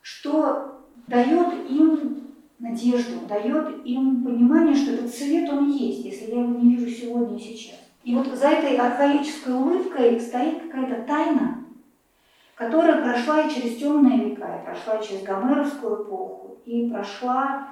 [0.02, 2.22] что дает им
[2.58, 7.38] надежду, дает им понимание, что этот цвет, он есть, если я его не вижу сегодня
[7.38, 7.80] и сейчас.
[8.04, 11.69] И вот за этой архаической улыбкой стоит какая-то тайна,
[12.60, 17.70] которая прошла и через темные века, и прошла через гомеровскую эпоху, и прошла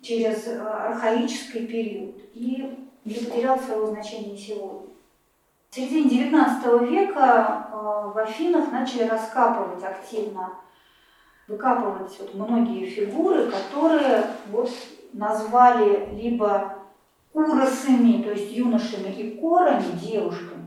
[0.00, 4.88] через э, архаический период, и не потерял своего значения сегодня.
[5.68, 7.76] В середине XIX века э,
[8.14, 10.54] в Афинах начали раскапывать активно,
[11.46, 14.70] выкапывать вот многие фигуры, которые вот
[15.12, 16.76] назвали либо
[17.34, 20.59] уросами, то есть юношами и корами, девушками,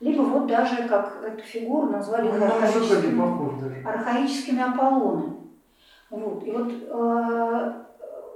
[0.00, 5.36] либо вот даже, как эту фигуру назвали Ну, архаическими, архаическими Аполлонами.
[6.08, 6.42] Вот.
[6.44, 7.72] И вот э,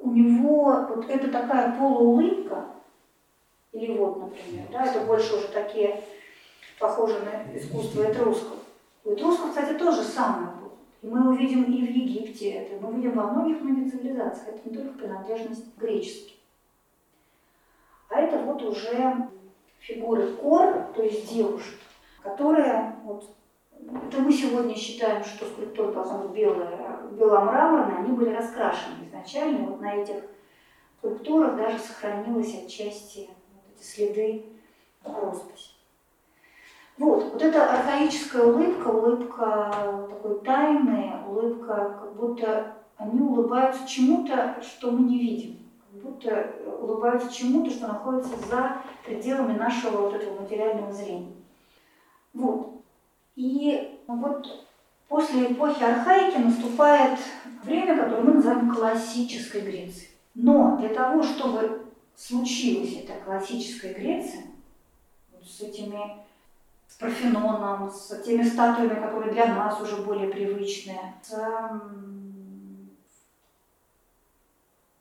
[0.02, 2.66] у него вот это такая полуулыбка,
[3.72, 6.04] или вот, например, да, это больше уже такие
[6.78, 8.58] похожи на искусство этрусков.
[9.04, 10.70] У этрусков, кстати, тоже самое было.
[11.02, 14.56] И мы увидим и в Египте это, мы увидим во многих-многих цивилизациях.
[14.56, 16.36] Это не только принадлежность греческим.
[18.10, 19.28] А это вот уже
[19.86, 21.78] фигуры кор, то есть девушек,
[22.22, 23.28] которые, вот,
[24.08, 29.80] это мы сегодня считаем, что скульптура должна быть белая, беломраморная, они были раскрашены изначально, вот
[29.80, 30.16] на этих
[30.98, 34.46] скульптурах даже сохранилась отчасти вот эти следы
[35.04, 35.72] росписи.
[36.96, 44.92] Вот, вот эта архаическая улыбка, улыбка такой тайная, улыбка, как будто они улыбаются чему-то, что
[44.92, 45.63] мы не видим
[46.04, 51.32] будто улыбаются чему-то, что находится за пределами нашего вот этого материального зрения.
[52.32, 52.82] Вот.
[53.36, 54.68] И вот
[55.08, 57.18] после эпохи архаики наступает
[57.62, 60.10] время, которое мы называем классической Грецией.
[60.34, 64.42] Но для того, чтобы случилась эта классическая Греция,
[65.32, 66.24] вот с этими
[66.86, 71.32] с Парфеноном, с теми статуями, которые для нас уже более привычные, с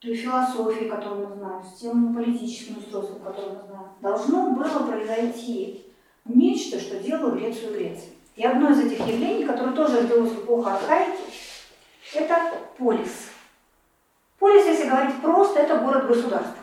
[0.04, 5.86] той философии, которую мы знаем, с тем политическим устройством, которое мы знаем, должно было произойти
[6.26, 8.18] нечто, что делало Грецию Грецией.
[8.36, 11.22] И одно из этих явлений, которое тоже родилось в эпоху архаики,
[12.16, 12.36] это
[12.78, 13.30] полис.
[14.40, 16.56] Полис, если говорить просто, это город-государство.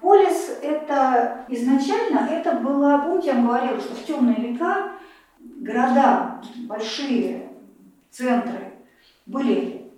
[0.00, 4.92] Полис это изначально, это было, помните, я вам говорила, что в темные века
[5.38, 7.50] города, большие
[8.10, 8.72] центры
[9.26, 9.92] были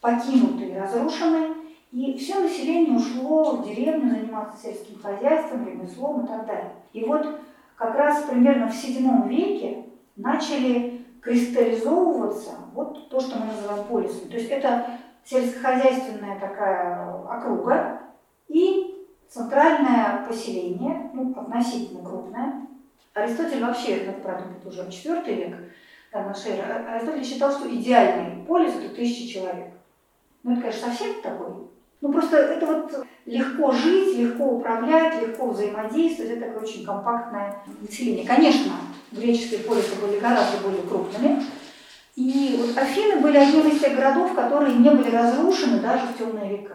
[0.00, 1.53] покинуты разрушены,
[1.94, 6.72] и все население ушло в деревню заниматься сельским хозяйством, ремеслом и так далее.
[6.92, 7.40] И вот
[7.76, 9.84] как раз примерно в VII веке
[10.16, 14.28] начали кристаллизовываться вот то, что мы называем полисом.
[14.28, 18.00] То есть это сельскохозяйственная такая округа
[18.48, 22.66] и центральное поселение, ну, относительно крупное.
[23.14, 25.56] Аристотель вообще, это, правда, уже IV век
[26.12, 29.68] до нашей эры, Аристотель считал, что идеальный полис– это тысяча человек.
[30.42, 31.72] Ну, это, конечно, совсем такой.
[32.04, 36.32] Ну, просто это вот легко жить, легко управлять, легко взаимодействовать.
[36.32, 38.26] Это такое очень компактное население.
[38.26, 38.72] Конечно,
[39.10, 41.42] греческие полисы были гораздо более крупными.
[42.14, 46.58] И вот Афины были одним из тех городов, которые не были разрушены даже в темные
[46.58, 46.74] века.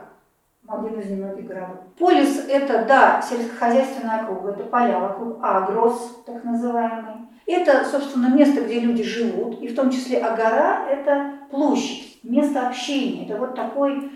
[0.67, 1.77] Один из немногих городов.
[1.99, 7.27] Полис– это, да, сельскохозяйственная округа, это поля вокруг Агрос, так называемый.
[7.45, 13.25] Это, собственно, место, где люди живут, и в том числе Агора– это площадь, место общения.
[13.27, 14.11] Это вот такой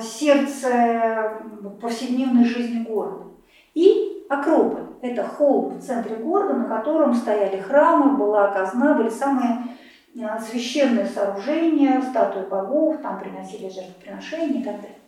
[0.00, 1.40] сердце
[1.80, 3.24] повседневной жизни города.
[3.74, 9.64] И Акрополь– это холм в центре города, на котором стояли храмы, была казна, были самые
[10.22, 14.98] а, священные сооружения, статуи богов, там приносили жертвоприношения и так далее.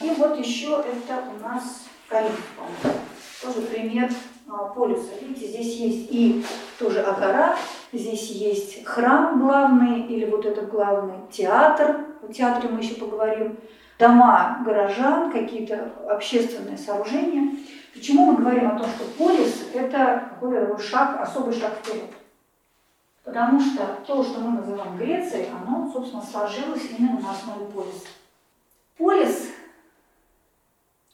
[0.00, 2.54] И вот еще это у нас Кариф,
[3.42, 4.10] тоже пример
[4.74, 5.12] полюса.
[5.20, 6.44] Видите, здесь есть и
[6.78, 7.56] тоже Агара,
[7.92, 13.56] здесь есть храм главный, или вот этот главный театр, о театре мы еще поговорим,
[13.98, 17.56] дома горожан, какие-то общественные сооружения.
[17.94, 22.10] Почему мы говорим о том, что полис– это какой-то шаг, особый шаг вперед?
[23.24, 28.06] Потому что то, что мы называем Грецией, оно, собственно, сложилось именно на основе полиса.
[28.96, 29.50] Полис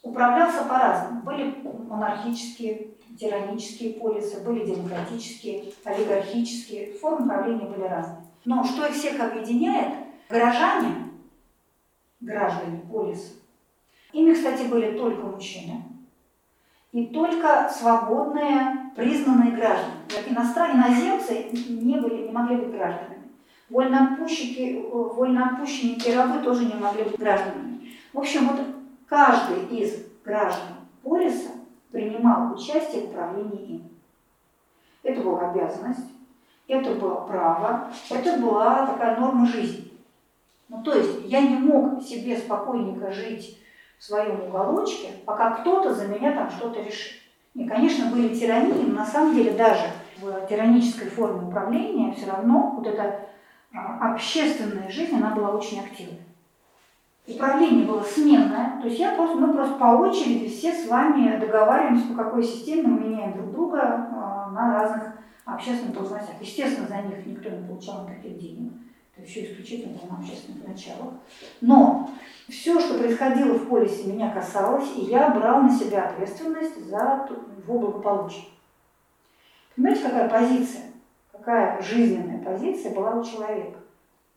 [0.02, 1.22] управлялся по-разному.
[1.22, 1.56] Были
[1.88, 6.94] монархические, тиранические полисы, были демократические, олигархические.
[6.94, 8.26] Формы правления были разные.
[8.44, 9.94] Но что их всех объединяет?
[10.28, 11.11] Горожане,
[12.22, 13.34] граждане полиса,
[14.12, 15.82] ими, кстати, были только мужчины
[16.92, 19.94] и только свободные, признанные граждане.
[20.26, 23.22] Иностранные иноземцы не, были, не могли быть гражданами.
[23.70, 27.92] Вольноотпущенники, вольноотпущенники рабы тоже не могли быть гражданами.
[28.12, 28.60] В общем, вот
[29.08, 31.50] каждый из граждан полиса
[31.90, 33.82] принимал участие в управлении им.
[35.02, 36.10] Это была обязанность,
[36.68, 39.91] это было право, это была такая норма жизни.
[40.72, 43.58] Ну, то есть я не мог себе спокойненько жить
[43.98, 47.20] в своем уголочке, пока кто-то за меня там что-то решит.
[47.54, 52.72] И, конечно, были тирании, но на самом деле даже в тиранической форме управления все равно
[52.74, 53.20] вот эта
[53.74, 56.22] а, общественная жизнь, она была очень активной.
[57.28, 62.08] Управление было сменное, то есть я просто, мы просто по очереди все с вами договариваемся,
[62.08, 65.12] по какой системе мы меняем друг друга а, на разных
[65.44, 66.40] общественных должностях.
[66.40, 68.72] Естественно, за них никто не получал никаких денег
[69.16, 71.14] это еще исключительно на общественных началах.
[71.60, 72.10] Но
[72.48, 77.78] все, что происходило в полисе, меня касалось, и я брал на себя ответственность за его
[77.78, 78.46] благополучие.
[79.76, 80.82] Понимаете, какая позиция,
[81.30, 83.78] какая жизненная позиция была у человека?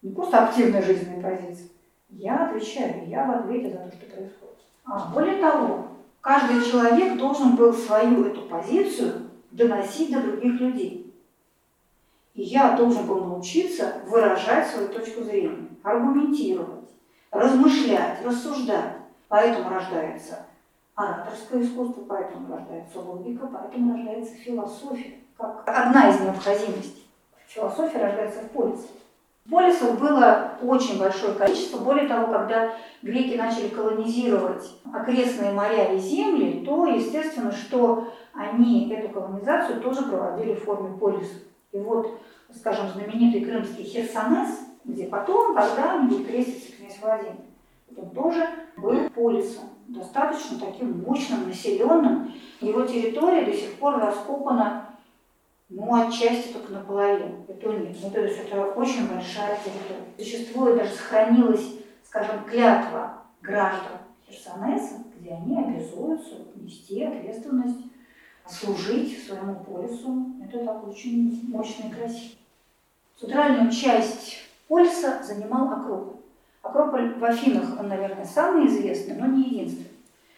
[0.02, 1.70] Не просто активная жизненная позиция.
[2.10, 4.56] Я отвечаю, я в ответе за то, что происходит.
[4.86, 5.88] А более того,
[6.22, 11.05] каждый человек должен был свою эту позицию доносить до других людей.
[12.36, 16.90] Я должен был научиться выражать свою точку зрения, аргументировать,
[17.32, 18.98] размышлять, рассуждать.
[19.30, 20.46] Поэтому рождается
[20.96, 27.08] ораторское искусство, поэтому рождается логика, поэтому рождается философия, как одна из необходимостей.
[27.48, 28.88] Философия рождается в полисе.
[29.50, 31.78] Полисов было очень большое количество.
[31.78, 39.10] Более того, когда греки начали колонизировать окрестные моря и земли, то естественно, что они эту
[39.10, 41.38] колонизацию тоже проводили в форме полисов.
[41.76, 42.22] И вот,
[42.56, 47.36] скажем, знаменитый крымский Херсонес, где потом, когда-нибудь крестится князь Владимир,
[47.98, 48.48] он тоже
[48.78, 52.34] был полисом, достаточно таким мощным, населенным.
[52.62, 54.90] Его территория до сих пор раскопана,
[55.68, 57.44] ну, отчасти только наполовину.
[57.50, 57.98] Это нет.
[58.02, 60.06] Ну, то есть это очень большая территория.
[60.18, 61.74] Существует, даже сохранилась,
[62.06, 63.98] скажем, клятва граждан
[64.30, 67.80] Херсонеса, где они обязуются нести ответственность
[68.48, 70.28] служить своему полису.
[70.44, 72.36] Это так очень мощно и красиво.
[73.20, 74.38] Центральную часть
[74.68, 76.20] полиса занимал Акрополь.
[76.62, 79.92] Акрополь в Афинах, он, наверное, самый известный, но не единственный.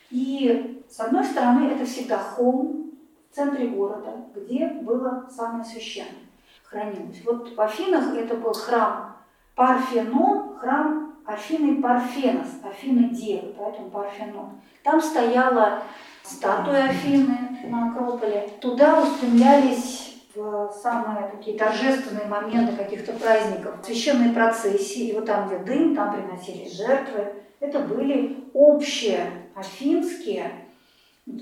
[0.09, 2.91] И, с одной стороны, это всегда холм
[3.31, 6.27] в центре города, где было самое священное,
[6.63, 7.21] хранилось.
[7.25, 9.17] Вот в Афинах это был храм
[9.55, 14.61] Парфенон, храм Афины Парфенос, Афины Девы, поэтому Парфенон.
[14.83, 15.83] Там стояла
[16.23, 18.49] статуя Афины на Акрополе.
[18.59, 25.09] Туда устремлялись в самые такие торжественные моменты каких-то праздников, священные процессии.
[25.09, 27.33] И вот там, где дым, там приносились жертвы.
[27.59, 30.51] Это были общие афинские,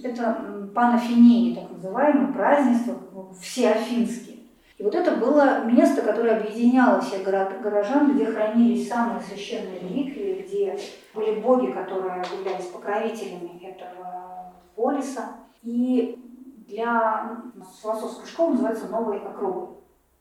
[0.03, 2.95] это панафинеи, так называемые, празднества,
[3.41, 4.35] все афинские.
[4.77, 10.77] И вот это было место, которое объединяло всех горожан, где хранились самые священные реликвии, где
[11.13, 15.44] были боги, которые являлись покровителями этого полиса.
[15.65, 16.21] И
[16.67, 17.41] для
[17.81, 19.77] философской школы называется «Новый Акрополь».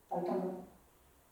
[0.09, 0.65] Поэтому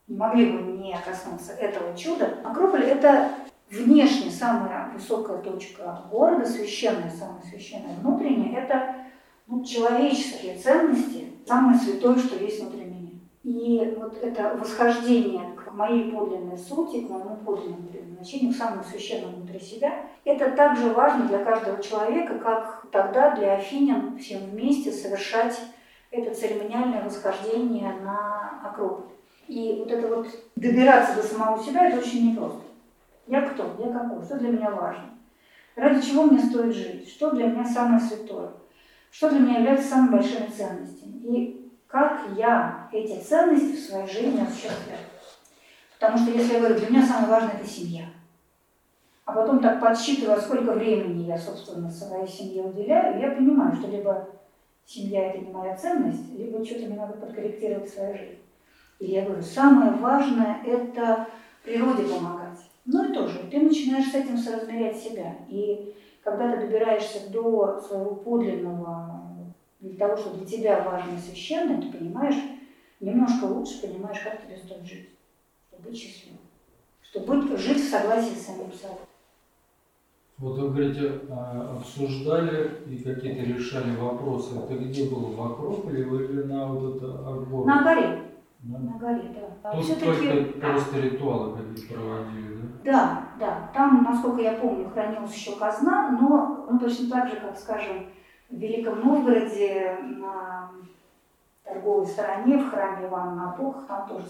[0.06, 2.38] не могли бы не коснуться этого чуда.
[2.44, 3.30] Акрополь– это
[3.70, 8.62] внешне самая высокая точка города, священная, самая священная внутренняя.
[8.62, 8.94] Это
[9.48, 13.10] ну, человеческие ценности, самое святое, что есть внутри меня.
[13.42, 17.88] И вот это восхождение к моей подлинной сути, к моему подлинному
[18.24, 23.54] предназначению, к самому священному внутри себя, это также важно для каждого человека, как тогда для
[23.56, 25.60] афинян всем вместе совершать
[26.10, 29.12] это церемониальное восхождение на Акрополь.
[29.46, 32.62] И вот это вот добираться до самого себя, это очень непросто.
[33.26, 33.76] Я кто?
[33.78, 34.24] Я какой?
[34.24, 35.10] Что для меня важно?
[35.76, 37.08] Ради чего мне стоит жить?
[37.08, 38.50] Что для меня самое святое?
[39.10, 41.18] Что для меня является самыми большими ценностями?
[41.24, 44.98] И как я эти ценности в своей жизни осуществляю.
[45.98, 48.04] Потому что если я говорю, для меня самое важное– это семья,
[49.24, 54.28] а потом так подсчитываю, сколько времени я, собственно, своей семье уделяю, я понимаю, что либо
[54.84, 58.38] семья– это не моя ценность, либо что-то мне надо подкорректировать в своей жизни.
[59.00, 61.26] Или я говорю, самое важное– это
[61.64, 62.58] природе помогать.
[62.84, 65.36] Ну и тоже, ты начинаешь с этим соразмерять себя.
[65.48, 69.22] И когда ты добираешься до своего подлинного,
[69.80, 72.36] для того, что для тебя важно священное, ты понимаешь,
[73.00, 75.08] немножко лучше понимаешь, как тебе стоит жить,
[75.68, 76.38] чтобы быть счастливым,
[77.02, 78.98] чтобы жить в согласии с самим собой.
[80.38, 84.58] Вот вы говорите, а, обсуждали и какие-то решали вопросы.
[84.58, 85.30] Это где было?
[85.30, 87.66] В Акрополе или на вот это Арбор?
[87.66, 88.22] На горе.
[88.60, 88.78] Да?
[88.78, 89.70] На горе, да.
[89.70, 92.54] А Тут всё-таки- только просто ритуалы какие-то проводили,
[92.84, 92.92] да?
[92.92, 93.70] Да, да.
[93.72, 98.06] Там, насколько я помню, хранилась еще казна, но ну, точно так же, как, скажем,
[98.50, 100.70] в Великом Новгороде на
[101.62, 104.26] торговой стороне в храме Ивана на Апоха, там тоже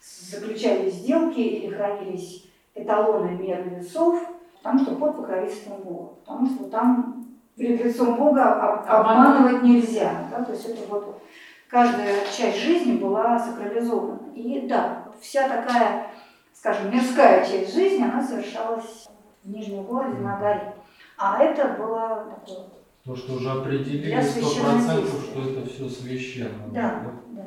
[0.00, 4.22] заключались сделки или хранились эталоны меры весов,
[4.62, 6.14] потому что под покровительством Бога.
[6.24, 10.28] Потому что там перед лицом Бога об- обманывать нельзя.
[10.30, 10.44] Да?
[10.44, 11.22] То есть это вот
[11.68, 14.18] каждая часть жизни была сакрализована.
[14.34, 16.08] И да, вся такая,
[16.52, 19.08] скажем, мирская часть жизни, она совершалась
[19.42, 20.74] в Нижнем городе на горе.
[21.16, 22.66] А это было такое
[23.04, 26.68] То, что уже определили сто процентов, что это все священно.
[26.68, 27.44] Да, да.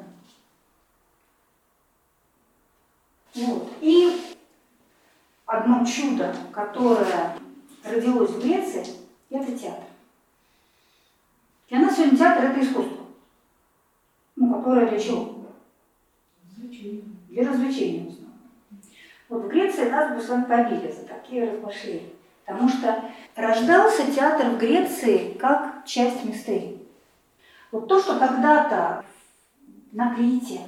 [3.35, 3.67] Вот.
[3.81, 4.32] И
[5.53, 7.35] одно чудо, которое
[7.83, 8.85] родилось в Греции,
[9.29, 9.83] это театр.
[11.69, 13.05] Для нас сегодня театр– это искусство.
[14.35, 15.35] Ну, которое для чего?
[17.29, 18.23] Для развлечения в.
[19.29, 22.09] Вот в Греции нас бы с вами побили за такие размышления.
[22.45, 23.03] Потому что
[23.35, 26.79] рождался театр в Греции как часть мистерии.
[27.71, 29.05] Вот то, что когда-то
[29.91, 30.61] на Крите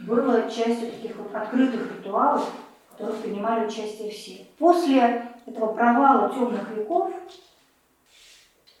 [0.00, 2.52] было частью таких вот открытых ритуалов,
[2.94, 4.46] в которых принимали участие все.
[4.58, 7.12] После этого провала темных веков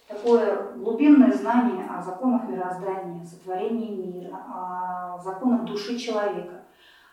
[0.06, 6.62] такое глубинное знание о законах мироздания, сотворении мира, о законах души человека,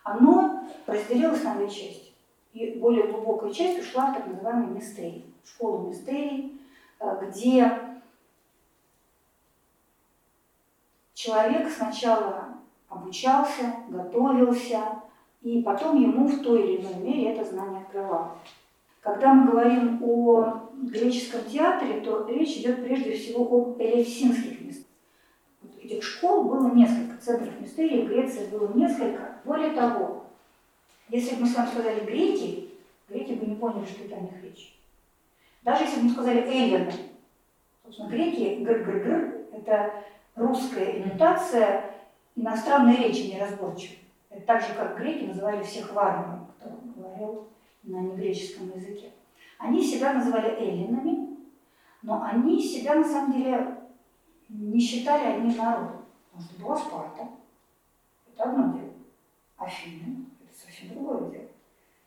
[0.04, 2.12] оно разделилось на две части.
[2.52, 6.60] И более глубокая часть ушла в так называемый мистерий, в школу мистерий,
[7.00, 7.78] э, где
[11.14, 12.48] человек сначала
[12.88, 15.01] обучался, готовился,
[15.42, 18.38] и потом ему в той или иной мере это знание открывалось.
[19.00, 24.86] Когда мы говорим о греческом театре, то речь идет прежде всего об элевсинских местах.
[25.82, 29.40] Этих школ было несколько, центров мистерии в Греции было несколько.
[29.44, 30.24] Более того,
[31.08, 32.70] если бы мы с вами сказали греки,
[33.08, 34.78] греки бы не поняли, что это о них речь.
[35.62, 36.92] Даже если бы мы сказали эллины,
[37.84, 40.04] собственно, греки, гр-гр-гр, это
[40.36, 41.92] русская имитация
[42.36, 44.01] иностранной речи неразборчивой.
[44.46, 47.48] Так же, как греки называли всех варварами, кто говорил
[47.82, 49.12] на негреческом языке.
[49.58, 51.36] Они себя называли эллинами,
[52.02, 53.76] но они себя на самом деле
[54.48, 56.04] не считали одним народом.
[56.30, 57.28] Потому что была Спарта,
[58.32, 58.92] это одно дело.
[59.56, 61.48] Афины, это совсем другое дело.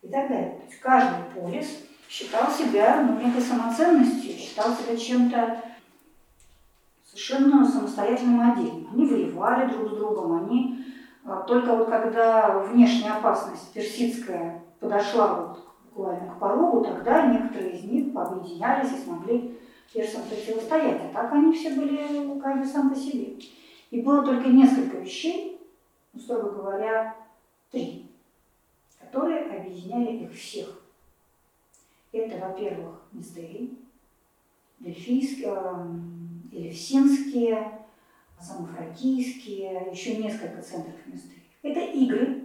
[0.01, 0.57] И так далее.
[0.57, 5.61] То есть каждый полис считал себя ну, некой самоценностью, считал себя чем-то
[7.05, 8.89] совершенно самостоятельным отдельным.
[8.91, 10.85] Они воевали друг с другом, они
[11.47, 18.15] только вот когда внешняя опасность персидская подошла вот буквально к порогу, тогда некоторые из них
[18.15, 19.59] объединялись и смогли
[19.91, 21.01] персам противостоять.
[21.01, 23.37] А так они все были каждый сам по себе.
[23.89, 25.59] И было только несколько вещей,
[26.13, 27.15] ну, строго говоря,
[27.71, 28.11] три,
[28.99, 30.81] которые объединяли их всех.
[32.11, 33.77] Это, во-первых, мистерии,
[34.79, 37.84] дельфийские, эм, элевсинские,
[38.41, 41.43] самофракийские, еще несколько центров мистерий.
[41.61, 42.43] Это игры,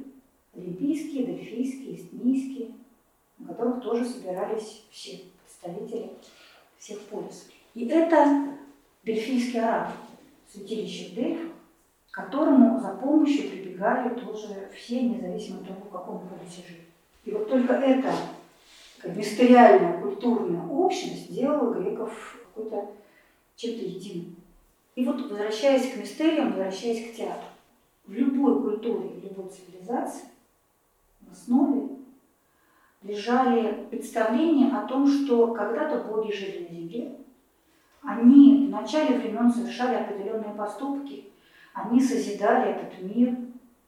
[0.55, 2.71] олимпийские, дельфийские, эстонийские,
[3.39, 6.11] на которых тоже собирались все представители
[6.79, 7.49] всех полисов.
[7.75, 8.57] И это
[9.05, 9.93] дельфийский араб,
[10.53, 11.53] святилище в Дельфах,
[12.11, 16.87] к которому за помощью прибегали тоже все, независимо от того, в каком полисе жили.
[17.25, 18.13] И вот только эта
[18.99, 22.91] как мистериальная культурная общность делала греков какой-то
[23.57, 24.37] чем-то единым.
[25.01, 27.49] И вот возвращаясь к мистериям, возвращаясь к театру,
[28.05, 30.27] в любой культуре, в любой цивилизации
[31.23, 31.89] в основе
[33.03, 37.17] лежали представления о том, что когда-то боги жили на земле,
[38.03, 41.31] они в начале времен совершали определенные поступки,
[41.73, 43.39] они созидали этот мир,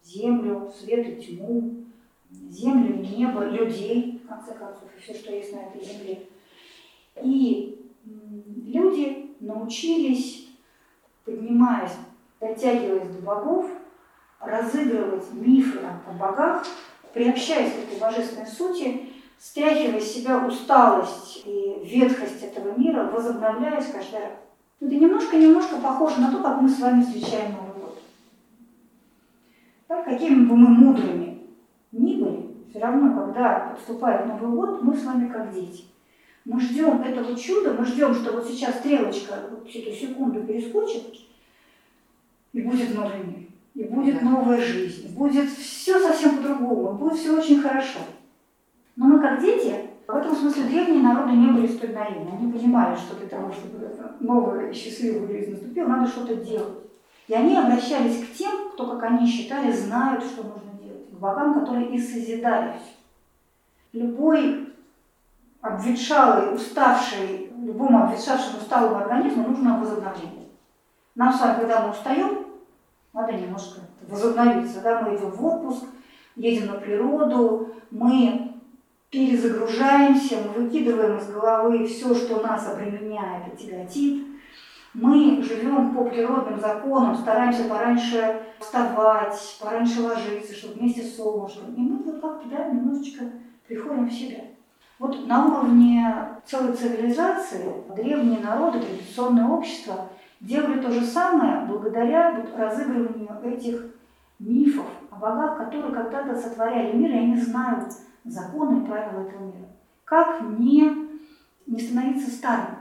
[0.02, 1.74] землю, свет и тьму,
[2.30, 6.26] землю, небо, людей, в конце концов, и все, что есть на этой земле.
[7.22, 7.86] И
[8.64, 10.48] люди научились,
[11.24, 11.96] поднимаясь,
[12.40, 13.70] дотягиваясь до богов,
[14.40, 16.64] разыгрывать мифы о богах,
[17.14, 19.08] приобщаясь к этой божественной сути,
[19.38, 24.32] стряхивая с себя усталость и ветхость этого мира, возобновляясь каждый раз.
[24.80, 28.02] Это немножко-немножко похоже на то, как мы с вами встречаем Новый год.
[29.86, 31.46] Так, какими бы мы мудрыми
[31.92, 35.84] ни были, все равно, когда подступает Новый год, мы с вами как дети.
[36.44, 41.02] Мы ждем этого чуда, мы ждем, что вот сейчас стрелочка вот эту секунду перескочит,
[42.52, 47.60] и будет новый мир, и будет новая жизнь, будет все совсем по-другому, будет все очень
[47.60, 48.00] хорошо.
[48.96, 49.74] Но мы как дети,
[50.06, 52.30] в этом смысле древние народы не были столь наивны.
[52.36, 53.88] Они понимали, что для того, чтобы
[54.20, 56.78] новая и счастливая жизнь наступила, надо что-то делать.
[57.28, 61.54] И они обращались к тем, кто, как они считали, знают, что нужно делать, к богам,
[61.54, 63.98] которые и созидали все.
[63.98, 64.71] Любой
[65.62, 70.48] обветшалый, уставший, любому обветшавшему усталому организму нужно возобновление.
[71.14, 72.46] Нам с вами, когда мы устаем,
[73.12, 74.80] надо немножко возобновиться.
[74.80, 75.02] Да?
[75.02, 75.84] Мы идем в отпуск,
[76.36, 78.54] едем на природу, мы
[79.10, 84.26] перезагружаемся, мы выкидываем из головы все, что нас обременяет и тяготит.
[84.94, 91.74] Мы живем по природным законам, стараемся пораньше вставать, пораньше ложиться, чтобы вместе с солнышком.
[91.74, 93.24] И мы вот как-то да, немножечко
[93.66, 94.44] приходим в себя.
[95.02, 96.06] Вот на уровне
[96.46, 103.86] целой цивилизации древние народы, традиционное общество делали то же самое благодаря вот разыгрыванию этих
[104.38, 107.92] мифов о богах, которые когда-то сотворяли мир, и они знают
[108.24, 109.66] законы и правила этого мира.
[110.04, 111.08] Как не,
[111.66, 112.76] не становиться старым?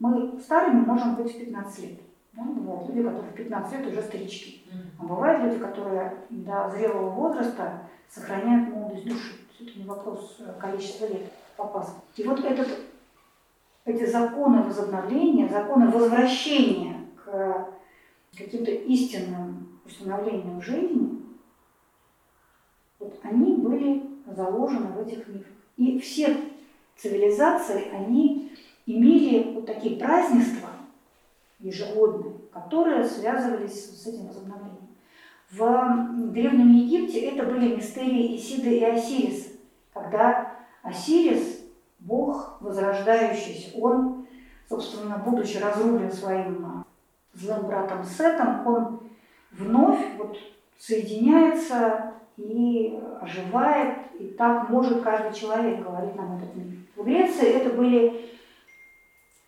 [0.00, 2.00] Мы старыми можем быть в 15 лет.
[2.32, 2.42] Да?
[2.42, 4.64] Бывают люди, которые в 15 лет уже старички.
[4.98, 9.43] А бывают люди, которые до зрелого возраста сохраняют молодость души.
[9.60, 11.94] Это не вопрос количества лет попасть.
[12.16, 12.68] И вот этот,
[13.84, 17.68] эти законы возобновления, законы возвращения к
[18.36, 21.22] каким-то истинным установлениям жизни,
[22.98, 25.52] вот они были заложены в этих мифах.
[25.76, 26.36] И все
[26.96, 28.52] цивилизации, они
[28.86, 30.70] имели вот такие празднества
[31.58, 34.83] ежегодные, которые связывались с этим возобновлением.
[35.56, 39.50] В Древнем Египте это были мистерии Исида и Осириса,
[39.92, 40.52] когда
[40.82, 41.60] Осирис,
[42.00, 44.26] бог возрождающийся, он,
[44.68, 46.84] собственно, будучи разрублен своим а,
[47.34, 49.00] злым братом Сетом, он
[49.52, 50.36] вновь вот
[50.76, 56.78] соединяется и оживает, и так может каждый человек, говорит нам этот мир.
[56.96, 58.28] В Греции это были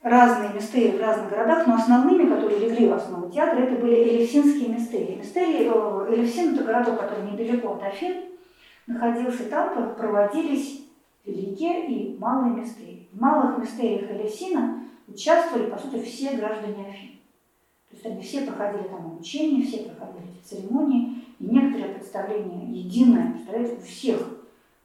[0.07, 4.69] разные мистерии в разных городах, но основными, которые легли в основу театра, это были элевсинские
[4.69, 5.17] мистерии.
[5.17, 8.23] Мистерии, э, Элевсин– это городок, который недалеко от Афин,
[8.87, 10.85] находился там, проводились
[11.25, 13.09] великие и малые мистерии.
[13.13, 17.19] В малых мистериях Элевсина участвовали, по сути, все граждане Афин.
[17.91, 23.33] То есть они все проходили там обучение, все проходили эти церемонии, и некоторые представления единое,
[23.33, 24.21] представляете, у всех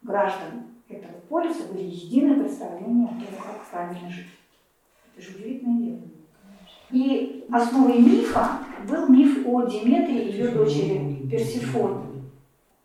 [0.02, 4.26] граждан этого полиса были единые представления о том, как правильно жить.
[5.16, 6.02] Это же удивительное дело.
[6.92, 12.24] И основой мифа был миф о Диметре и ее дочери Персифоне.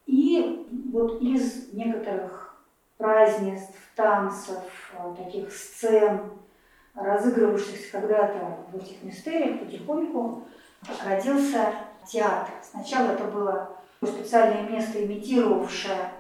[0.06, 2.56] И вот из некоторых
[2.96, 4.62] празднеств, танцев,
[5.16, 6.20] таких сцен,
[6.94, 10.44] разыгрывавшихся когда-то в этих мистериях, потихоньку
[11.04, 11.74] родился
[12.06, 12.54] театр.
[12.62, 16.12] Сначала это было специальное место, имитировавшее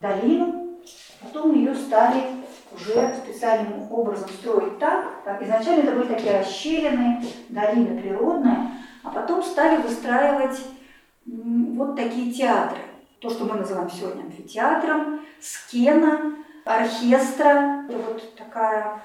[0.00, 0.78] долину,
[1.22, 2.37] потом ее стали
[2.80, 8.70] уже специальным образом строить так, как изначально это были такие расщелины, долины природные,
[9.02, 10.60] а потом стали выстраивать
[11.26, 12.80] вот такие театры.
[13.20, 17.84] То, что мы называем сегодня амфитеатром, скена, оркестра.
[17.88, 19.00] Вот такая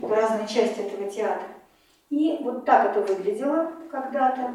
[0.00, 1.48] разные части этого театра.
[2.08, 4.52] И вот так это выглядело когда-то.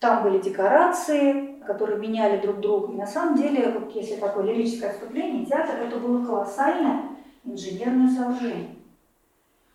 [0.00, 2.92] Там были декорации, которые меняли друг друга.
[2.92, 7.11] И на самом деле, вот если такое лирическое отступление, театр это было колоссальное
[7.44, 8.76] инженерное сооружение.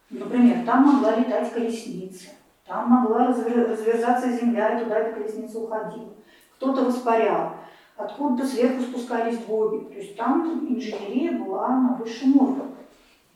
[0.10, 2.30] Например, там могла летать колесница,
[2.66, 6.14] там могла разверзаться земля, и туда эта колесница уходила.
[6.56, 7.56] Кто-то воспарял,
[7.98, 9.86] откуда-то сверху спускались боги.
[9.94, 12.64] То есть там инженерия была на высшем уровне.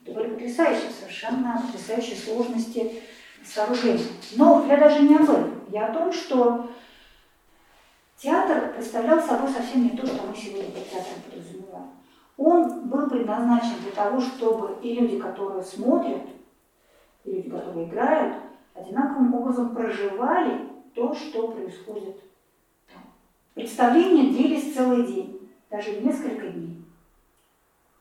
[0.03, 3.01] Это были потрясающие, совершенно потрясающие сложности
[3.43, 4.07] сооружений.
[4.35, 5.61] Но я даже не об этом.
[5.69, 6.69] Я о том, что
[8.17, 11.89] театр представлял собой совсем не то, что мы сегодня под театром подразумеваем.
[12.43, 16.23] Он был предназначен для того, чтобы и люди, которые смотрят,
[17.23, 18.37] и люди, которые играют,
[18.73, 22.19] одинаковым образом проживали то, что происходит
[22.91, 23.03] там.
[23.53, 26.83] Представления длились целый день, даже несколько дней.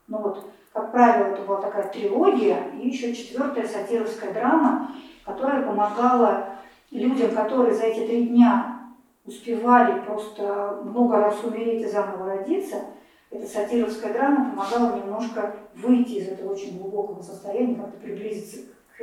[0.08, 6.46] Но вот как правило, это была такая трилогия, и еще четвертая сатировская драма, которая помогала
[6.90, 8.88] людям, которые за эти три дня
[9.26, 12.76] успевали просто много раз умереть и заново родиться,
[13.30, 18.58] эта сатировская драма помогала немножко выйти из этого очень глубокого состояния, как-то приблизиться
[18.96, 19.02] к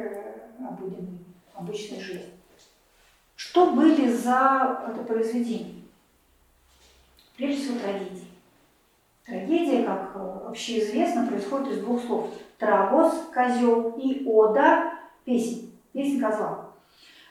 [0.59, 1.19] обыденной,
[1.53, 2.33] обычной жизни.
[3.35, 5.83] Что были за это произведение?
[7.37, 8.27] Прежде всего трагедии.
[9.25, 10.15] Трагедия, как
[10.47, 12.29] общеизвестно, происходит из двух слов.
[12.57, 14.93] Трагос– козел и ода–
[15.25, 16.71] песня, песня козла.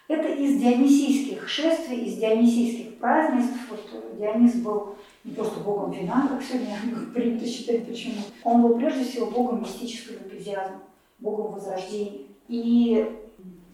[0.08, 3.56] Это из дионисийских шествий, из дионисийских празднеств.
[3.68, 4.94] Вот Дионис был
[5.26, 6.78] не просто богом вина, как сегодня
[7.12, 8.22] принято считать почему.
[8.44, 10.82] Он был прежде всего богом мистического энтузиазма,
[11.18, 12.26] богом возрождения.
[12.46, 13.12] И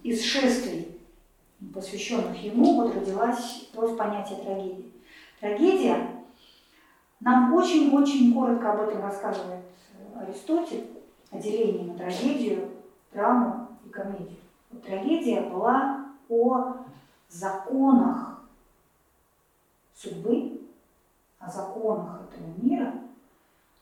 [0.03, 0.98] из шествий,
[1.74, 4.92] посвященных ему, вот родилась просто понятие трагедии.
[5.40, 6.24] Трагедия,
[7.20, 9.61] нам очень-очень коротко об этом рассказывает
[10.16, 10.86] Аристотель,
[11.30, 12.70] о делении на трагедию,
[13.12, 14.36] драму и комедию.
[14.70, 16.76] Вот трагедия была о
[17.28, 18.42] законах
[19.94, 20.61] судьбы,
[21.43, 22.93] о законах этого мира,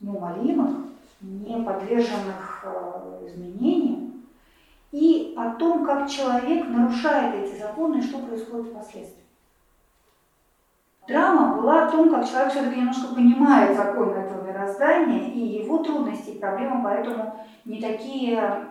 [0.00, 0.86] неумолимых,
[1.20, 4.24] не подверженных э, изменениям,
[4.92, 9.20] и о том, как человек нарушает эти законы и что происходит впоследствии.
[11.06, 16.30] Драма была о том, как человек все-таки немножко понимает законы этого мироздания, и его трудности
[16.30, 18.66] и проблемы поэтому не такие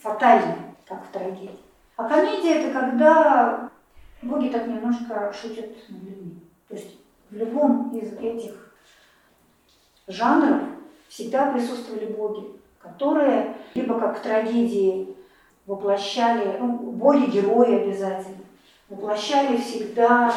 [0.00, 1.58] фатальные, как в трагедии.
[1.96, 3.70] А комедия– это когда
[4.22, 6.40] боги так немножко шутят над людьми.
[6.68, 6.98] То есть
[7.30, 8.72] в любом из этих
[10.06, 10.62] жанров
[11.08, 12.46] всегда присутствовали боги,
[12.78, 15.16] которые либо как в трагедии
[15.66, 18.44] воплощали, ну, боги-герои обязательно,
[18.88, 20.32] воплощали всегда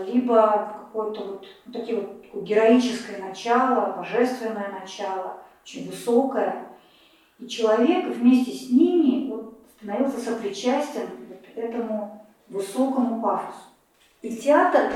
[0.00, 6.66] либо какое-то вот, вот такие вот такое героическое начало, божественное начало, очень высокое.
[7.38, 13.60] И человек вместе с ними вот, становился сопричастен вот этому высокому пафосу.
[14.22, 14.92] И театр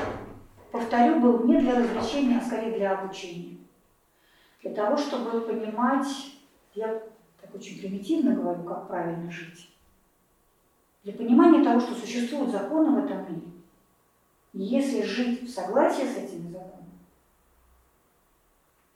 [0.73, 3.57] повторю, был не для развлечения, а скорее для обучения.
[4.63, 6.07] Для того, чтобы понимать,
[6.73, 6.99] я
[7.39, 9.69] так очень примитивно говорю, как правильно жить.
[11.03, 13.51] Для понимания того, что существуют законы в этом мире.
[14.53, 16.97] И если жить в согласии с этими законами,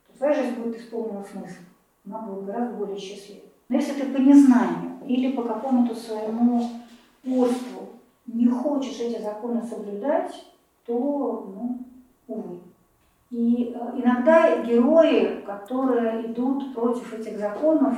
[0.07, 1.61] то твоя жизнь будет исполнена смысл.
[2.07, 3.51] Она будет гораздо более счастливой.
[3.69, 6.71] Но если ты по незнанию или по какому-то своему
[7.23, 7.89] упорству
[8.25, 10.34] не хочешь эти законы соблюдать,
[10.88, 11.85] то, ну,
[12.27, 12.59] увы.
[13.29, 17.95] И э, иногда герои, которые идут против этих законов,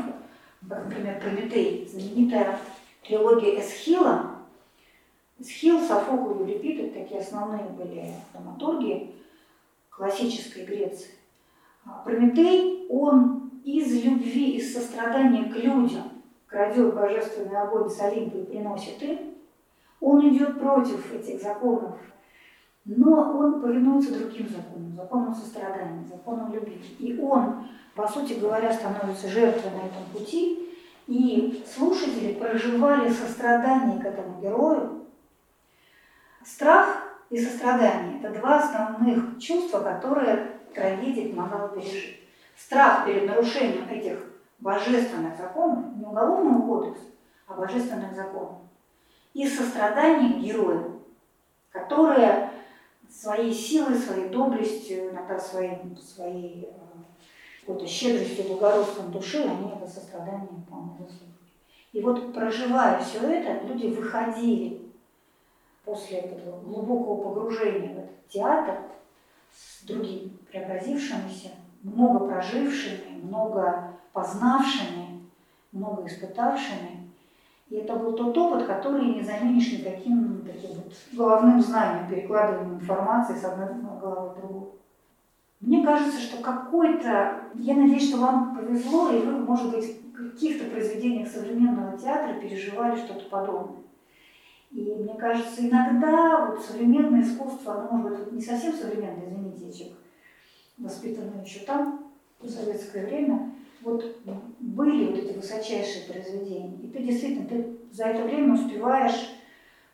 [0.62, 2.58] например, Прометей, знаменитая
[3.04, 4.32] трилогия Эсхила,
[5.38, 9.14] Эсхил, Софокл и Еврипид, это такие основные были драматурги
[9.92, 11.12] классической Греции.
[11.86, 16.04] А Прометей, он из любви, из сострадания к людям
[16.48, 19.20] крадет божественный огонь с Олимпа и приносит им,
[20.02, 22.00] он идет против этих законов
[22.96, 26.82] но он повинуется другим законам, законам сострадания, законам любви.
[26.98, 30.76] И он, по сути говоря, становится жертвой на этом пути,
[31.06, 35.06] и слушатели проживали сострадание к этому герою.
[36.44, 42.20] Страх и сострадание– это два основных чувства, которые трагедия помогала пережить.
[42.58, 44.18] Страх перед нарушением этих
[44.58, 47.04] божественных законов, не уголовного кодекса,
[47.48, 48.58] а божественных законов.
[49.36, 51.02] И сострадание героям,
[51.72, 52.49] которые
[53.10, 56.90] своей силой, своей доблестью, иногда своей, своей э,
[57.62, 61.30] какой-то щедростью, благородством души, они это сострадание вполне заслуживают.
[61.92, 64.92] И вот проживая все это, люди выходили
[65.84, 68.78] после этого глубокого погружения в этот театр
[69.52, 71.50] с другими преобразившимися,
[71.82, 75.28] много прожившими, много познавшими,
[75.72, 76.99] много испытавшими,
[77.70, 83.36] и это был тот опыт, который не заменишь никаким таким вот головным знанием, перекладыванием информации
[83.36, 83.68] с одной
[84.02, 84.72] головы в другую.
[85.60, 90.70] Мне кажется, что какой-то, я надеюсь, что вам повезло, и вы, может быть, в каких-то
[90.70, 93.84] произведениях современного театра переживали что-то подобное.
[94.72, 99.98] И мне кажется, иногда вот современное искусство, оно может быть не совсем современное, извините, человек,
[100.78, 103.52] воспитанный еще там, в советское время,
[103.82, 104.18] вот
[104.60, 109.30] были вот эти высочайшие произведения, и ты действительно, ты за это время успеваешь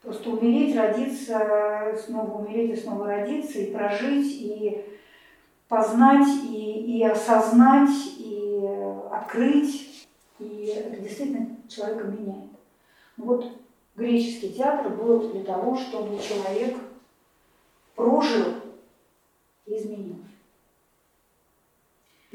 [0.01, 4.86] просто умереть, родиться, снова умереть и снова родиться, и прожить, и
[5.67, 8.61] познать, и, и осознать, и
[9.11, 10.07] открыть,
[10.39, 12.51] и это действительно человека меняет.
[13.17, 13.51] Ну вот
[13.95, 16.75] греческий театр был для того, чтобы человек
[17.95, 18.45] прожил
[19.65, 20.14] и изменился.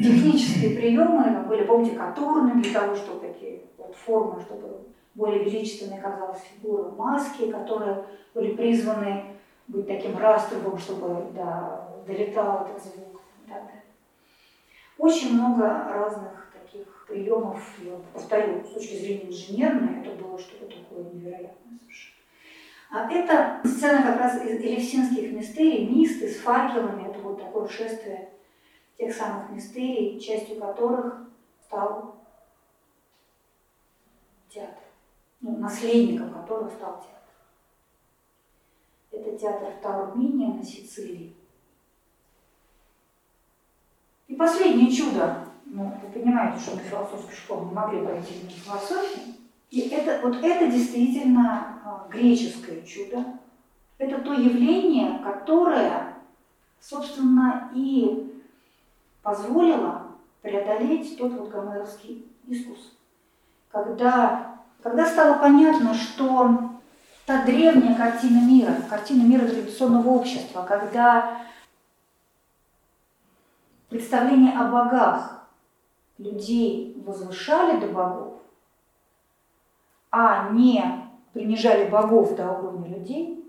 [0.02, 4.78] Технические приемы были, помните, контурные для того, чтобы такие вот формы, чтобы
[5.14, 9.24] более величественной казалась фигура, маски, которые были призваны
[9.68, 13.20] быть таким растровым, чтобы да, долетал этот звук.
[13.46, 13.60] Да,
[14.96, 21.12] Очень много разных таких приемов, я повторю, с точки зрения инженерной, это было что-то такое
[21.12, 22.16] невероятное совершенно.
[22.90, 28.30] А это сцена как раз из Элевсинских мистерий, мисты с факелами, это вот такое шествие
[29.00, 31.22] тех самых мистерий, частью которых
[31.64, 32.16] стал
[34.50, 34.84] театр,
[35.40, 37.16] ну, наследником которого стал театр.
[39.10, 41.34] Это театр в Таурмине на Сицилии.
[44.28, 49.34] И последнее чудо, ну, вы понимаете, что на философской школе мы могли пройти на философии,
[49.70, 53.24] и это, вот это действительно а, греческое чудо.
[53.96, 56.16] Это то явление, которое,
[56.80, 58.30] собственно, и
[59.22, 60.06] позволило
[60.42, 62.96] преодолеть тот вот гомеровский искус.
[63.70, 66.70] Когда, когда стало понятно, что
[67.26, 71.42] та древняя картина мира, картина мира традиционного общества, когда
[73.88, 75.46] представление о богах
[76.18, 78.34] людей возвышали до богов,
[80.10, 83.44] а не принижали богов до уровня людей,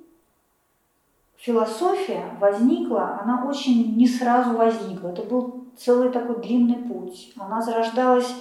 [1.37, 5.09] философия возникла, она очень не сразу возникла.
[5.09, 7.33] Это был целый такой длинный путь.
[7.37, 8.33] Она зарождалась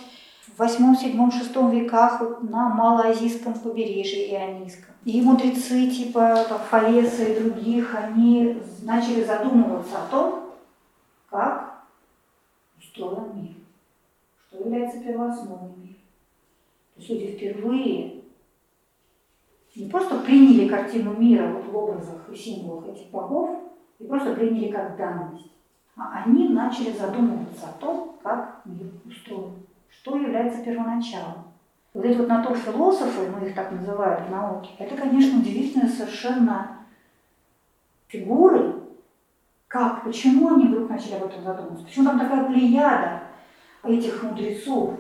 [0.46, 4.94] в 8, 7, 6 веках вот на малоазийском побережье ионийском.
[5.04, 10.50] И мудрецы типа Фалеса и других, они начали задумываться о том,
[11.30, 11.84] как
[12.78, 13.54] устроен мир,
[14.46, 15.94] что является первоосновой мира.
[16.94, 18.20] То есть люди впервые
[19.76, 23.60] не просто приняли картину мира вот в образах и символах этих богов,
[23.98, 25.50] и просто приняли как данность,
[26.00, 31.44] они начали задумываться о том, как мир устроен, что является первоначалом.
[31.92, 36.78] Вот эти вот натурфилософы, ну их так называют в науке, это, конечно, удивительные совершенно
[38.06, 38.76] фигуры,
[39.68, 43.22] как, почему они вдруг начали об этом задумываться, почему там такая плеяда
[43.82, 44.94] этих мудрецов,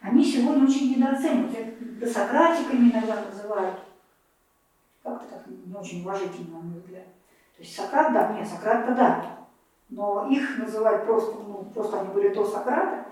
[0.00, 1.58] они сегодня очень недооцениваются.
[2.00, 3.78] Это сократиками иногда называют.
[5.02, 7.04] Как-то так не очень уважительно, на мой взгляд.
[7.56, 9.35] То есть Сократ, да, нет, Сократ-то да.
[9.88, 13.04] Но их называть просто, ну, просто они были то Сократы.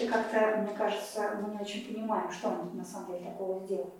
[0.00, 3.90] И как-то, мне кажется, мы не очень понимаем, что они на самом деле такого сделали.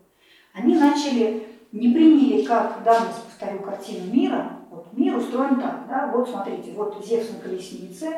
[0.55, 4.53] Они начали, не приняли как данность, повторю, картину мира.
[4.71, 8.09] Вот мир устроен так, да, вот смотрите, вот Зевс на колеснице,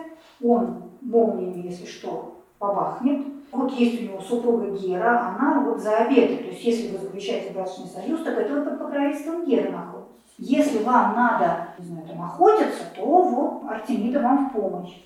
[0.42, 6.38] он молниями, если что, побахнет, вот есть у него супруга Гера, она вот за обеды.
[6.38, 9.93] То есть если вы заключаете брачный союз, так это под покровительством Геры находитесь.
[10.38, 14.96] Если вам надо, не знаю, там охотиться, то вот Артемида вам в помощь.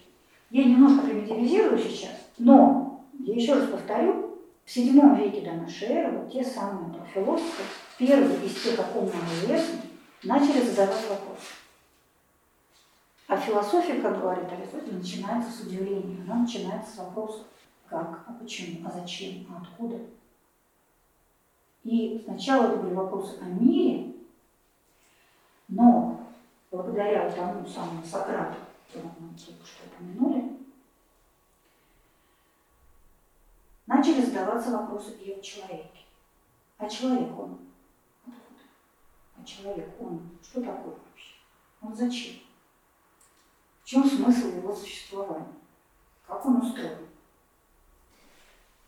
[0.50, 6.18] Я немножко примитивизирую сейчас, но я еще раз повторю, в седьмом веке до нашей эры
[6.18, 7.62] вот те самые там, философы,
[7.98, 9.80] первые из тех, о ком нам известно,
[10.22, 11.52] начали задавать вопросы.
[13.26, 17.46] А философия, как говорит Аристотель, начинается с удивления, она начинается с вопросов
[17.86, 19.98] как, а почему, а зачем, а откуда.
[21.84, 24.14] И сначала это были вопросы о мире,
[25.68, 26.20] но
[26.70, 28.56] благодаря тому самому Сократу,
[28.86, 30.58] которого мы только что упомянули,
[33.86, 36.04] начали задаваться вопросы и о человеке.
[36.78, 37.58] А человек он?
[39.36, 41.34] А человек он что такое вообще?
[41.82, 42.40] Он зачем?
[43.82, 45.54] В чем смысл его существования?
[46.26, 47.08] Как он устроен?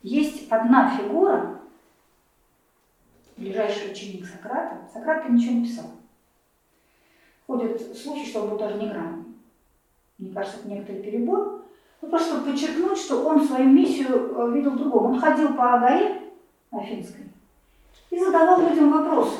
[0.02, 1.60] Есть одна фигура,
[3.36, 4.88] ближайший ученик Сократа.
[4.92, 5.90] Сократ ничего не писал.
[7.50, 9.34] Ходят слухи, что он был даже не грамотный.
[10.18, 11.64] Мне кажется, это некоторый перебор.
[12.00, 15.06] Ну, просто подчеркнуть, что он свою миссию э, видел другом.
[15.06, 16.30] Он ходил по Агаре
[16.70, 17.24] Афинской
[18.10, 19.38] и задавал людям вопросы.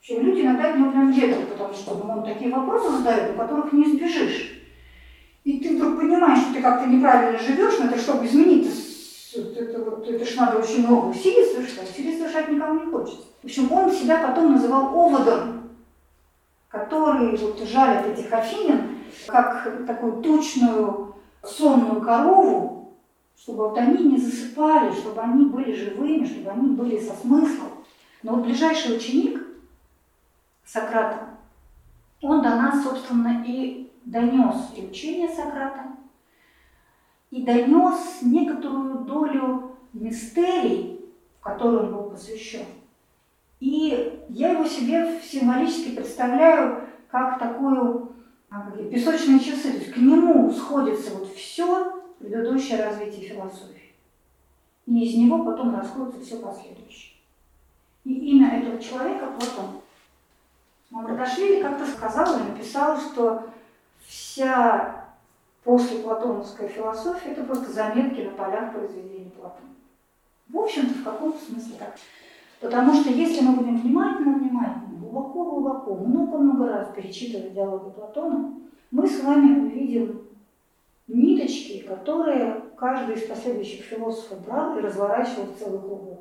[0.00, 3.36] Причем люди иногда от него прям бегали, потому что ну, он такие вопросы задает, у
[3.36, 4.62] которых не избежишь.
[5.42, 8.68] И ты вдруг понимаешь, что ты как-то неправильно живешь, но это чтобы изменить
[9.34, 13.26] это, вот, это ж надо очень много усилий совершать, усилий совершать никому не хочется.
[13.42, 15.63] В общем, он себя потом называл оводом,
[16.74, 18.98] который вот жалит этих афинин,
[19.28, 22.96] как такую тучную сонную корову,
[23.38, 27.68] чтобы вот они не засыпали, чтобы они были живыми, чтобы они были со смыслом.
[28.24, 29.40] Но вот ближайший ученик
[30.64, 31.28] Сократа,
[32.20, 35.92] он до нас, собственно, и донес и учение Сократа,
[37.30, 41.08] и донес некоторую долю мистерий,
[41.40, 42.66] которым он был посвящен.
[43.60, 48.12] И я его себе символически представляю как такую
[48.50, 53.94] а, песочные часы, то есть к нему сходится вот все предыдущее развитие философии.
[54.86, 57.14] И из него потом расходится все последующее.
[58.04, 59.80] И имя этого человека Платон.
[60.90, 63.48] Мамрадашвили как-то сказал или написал, что
[64.06, 65.06] вся
[65.64, 69.70] после платоновской философии это просто заметки на полях произведений Платона.
[70.48, 71.96] В общем-то, в каком-то смысле так.
[72.64, 78.54] Потому что если мы будем внимательно-внимательно, глубоко-глубоко, много-много раз перечитывать диалоги Платона,
[78.90, 80.22] мы с вами увидим
[81.06, 86.20] ниточки, которые каждый из последующих философов брал и разворачивал в целый клубок.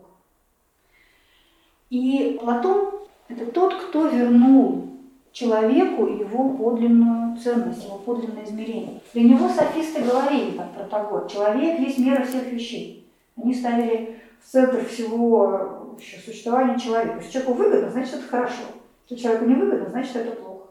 [1.89, 2.89] И Платон–
[3.29, 4.89] это тот, кто вернул
[5.31, 8.99] человеку его подлинную ценность, его подлинное измерение.
[9.13, 13.07] Для него софисты говорили, как Протагор, человек есть мера всех вещей.
[13.41, 17.17] Они ставили в центр всего существования человека.
[17.19, 18.63] Если человеку выгодно, значит это хорошо.
[19.09, 20.67] Если человеку не выгодно, значит это плохо.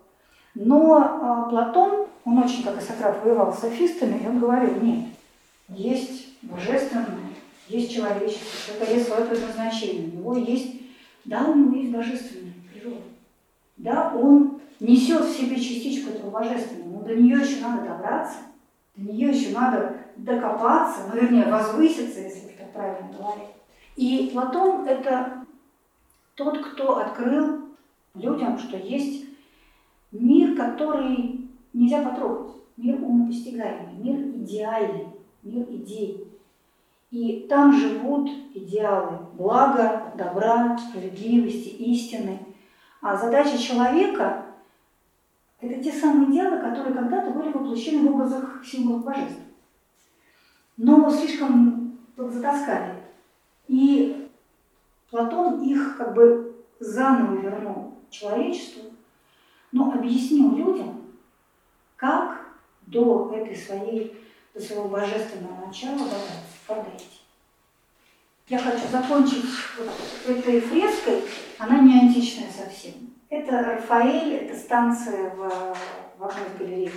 [0.55, 5.07] Но а, Платон, он очень, как и Сократ, воевал с софистами, и он говорил, нет,
[5.69, 7.33] есть божественное,
[7.69, 10.83] есть человечество, это есть свое предназначение, у него есть,
[11.25, 13.03] да, у него есть божественная природа,
[13.79, 18.39] да, он несет в себе частичку этого божественного, но до нее еще надо добраться,
[18.97, 23.49] до нее еще надо докопаться, ну, вернее, возвыситься, если это правильно говорить.
[23.97, 25.45] И Платон– это
[26.35, 27.69] тот, кто открыл
[28.15, 29.27] людям, что есть
[30.11, 35.09] мир, который нельзя потрогать, мир умопостигаемый, мир идеальный,
[35.43, 36.29] мир идей.
[37.11, 42.39] И там живут идеалы блага, добра, справедливости, истины.
[43.03, 44.47] А задача человека–
[45.61, 49.43] это те самые идеалы, которые когда-то были воплощены в образах символов божества.
[50.79, 53.02] Но слишком затаскали.
[53.73, 54.29] И
[55.09, 58.91] Платон их как бы заново вернул человечеству,
[59.73, 61.07] но объяснил людям,
[61.97, 62.49] как
[62.83, 64.15] до этой своей,
[64.53, 67.07] до своего божественного начала добраться, как дойти.
[68.47, 69.47] Я хочу закончить
[69.79, 71.23] вот этой фреской,
[71.59, 72.93] она не античная совсем.
[73.31, 75.49] Это Рафаэль, это станция в,
[76.19, 76.93] в одной из галерей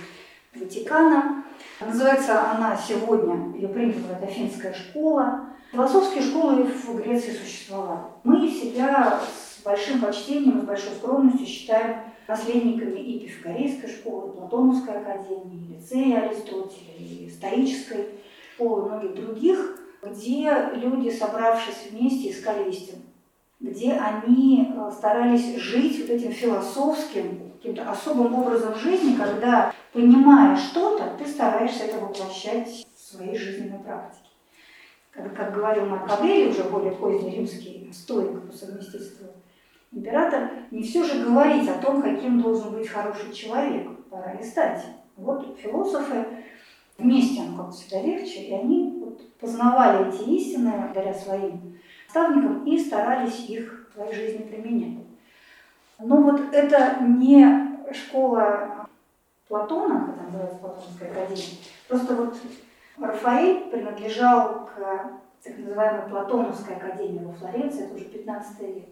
[0.58, 1.44] Ватикана.
[1.80, 5.46] Называется она сегодня, ее принято называть Афинская школа.
[5.72, 8.00] Философские школы в Греции существовали.
[8.24, 11.96] Мы себя с большим почтением, с большой скромностью считаем
[12.28, 18.06] наследниками и Пифагорейской школы, и Платоновской академии, и лицея Аристотеля, и стоической
[18.54, 23.02] школы, и многих других, где люди, собравшись вместе, искали истину,
[23.60, 31.14] где они э, старались жить вот этим философским, каким-то особым образом жизни, когда, понимая что-то,
[31.18, 34.28] ты стараешься это воплощать в своей жизненной практике.
[35.10, 39.28] Как, как говорил Марк Аврелий, уже более поздний римский стоик по совместительству,
[39.90, 44.84] император, не все же говорить о том, каким должен быть хороший человек, пора и стать.
[45.16, 46.26] Вот философы
[46.98, 52.78] вместе, ну как всегда легче, и они вот познавали эти истины благодаря своим наставникам и
[52.78, 55.05] старались их в своей жизни применять.
[55.98, 58.88] Но вот это не школа
[59.48, 62.36] Платона, как называется Платонская академия, просто вот
[62.98, 65.10] Рафаэль принадлежал к
[65.42, 68.84] так называемой Платоновской академии во Флоренции, это уже 15 век.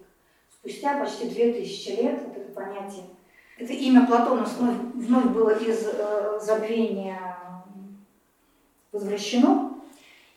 [0.52, 3.05] Спустя почти 2000 лет вот это понятие,
[3.59, 7.36] это имя Платона вновь, вновь было из э, забвения
[8.92, 9.74] возвращено.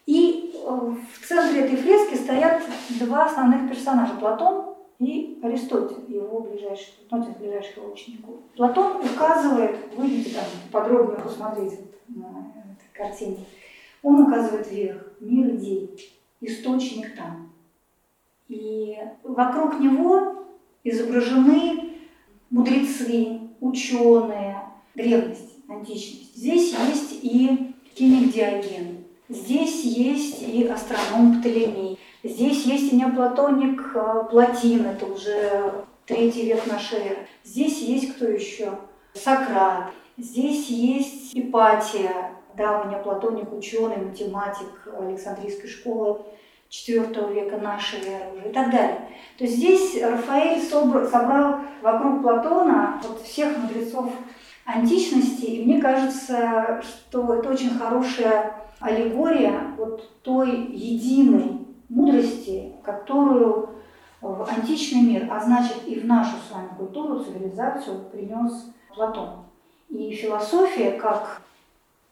[0.06, 2.64] И э, в центре этой фрески стоят
[3.00, 8.36] два основных персонажа– Платон и Аристотель, его ближайший, ну, один из ближайших его учеников.
[8.56, 13.38] Платон указывает, выйдите там подробнее посмотреть на этой картине,
[14.02, 15.90] он указывает вверх, мир идей,
[16.42, 17.52] источник там.
[18.48, 20.46] И вокруг него
[20.84, 21.94] изображены
[22.50, 24.64] мудрецы, ученые,
[24.96, 26.36] древность, античность.
[26.36, 34.86] Здесь есть и химик Диоген, здесь есть и астроном Птолемей, здесь есть неоплатоник э, Платин,
[34.86, 37.28] это уже третий век нашей эры.
[37.44, 38.72] Здесь есть кто еще?
[39.14, 39.92] Сократ.
[40.18, 42.32] Здесь есть Ипатия,
[42.88, 46.22] меня платоник, ученый, математик Александрийской школы
[46.72, 49.00] IV века нашей эры уже и так далее.
[49.38, 54.12] То есть здесь Рафаэль собрал вокруг Платона вот всех мудрецов
[54.66, 63.70] античности, и мне кажется, что это очень хорошая аллегория вот той единой мудрости, которую
[64.22, 69.46] в античный мир, а значит и в нашу с вами культуру, цивилизацию принес Платон.
[69.90, 71.42] И философия как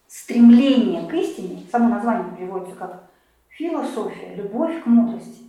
[0.08, 3.02] стремление к истине, само название переводится как
[3.48, 5.42] философия, любовь к мудрости.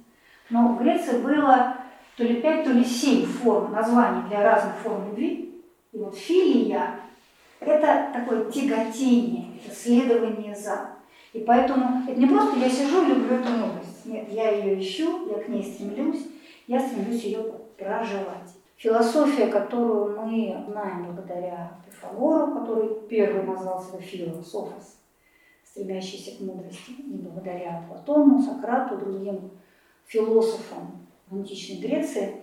[0.50, 1.76] Но в Греции было
[2.16, 5.64] то ли пять, то ли семь форм названий для разных форм любви.
[5.92, 6.96] И вот филия–
[7.60, 10.92] это такое тяготение, это следование за.
[11.34, 13.97] И поэтому это не просто я сижу и люблю эту мудрость.
[14.08, 16.28] Нет, я ее ищу, я к ней стремлюсь,
[16.66, 17.44] я стремлюсь ее
[17.78, 18.56] проживать.
[18.78, 25.00] Философия, которую мы знаем благодаря Пифагору, который первый назвал себя философос,
[25.66, 29.52] стремящийся к мудрости, не благодаря Платону, Сократу, другим
[30.06, 32.36] философам античной Греции,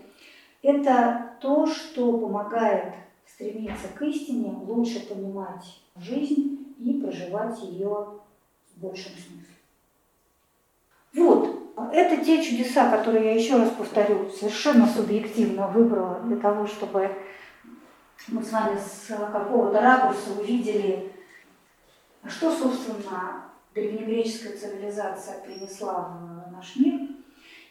[0.62, 2.94] это то, что помогает
[3.26, 8.20] стремиться к истине, лучше понимать жизнь и проживать ее
[8.66, 9.54] с большим смыслом.
[11.14, 11.53] Вот,
[11.92, 17.10] это те чудеса, которые я еще раз повторю, совершенно субъективно выбрала для того, чтобы
[18.28, 21.12] мы с вами с какого-то ракурса увидели,
[22.26, 26.18] что, собственно, древнегреческая цивилизация принесла
[26.48, 27.00] в наш мир.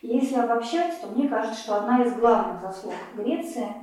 [0.01, 3.74] И если обобщать, то мне кажется, что одна из главных заслуг Греции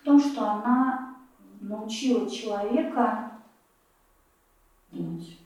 [0.00, 1.16] в том, что она
[1.60, 3.32] научила человека
[4.90, 5.38] думать,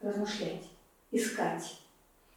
[0.00, 0.70] размышлять,
[1.10, 1.80] искать,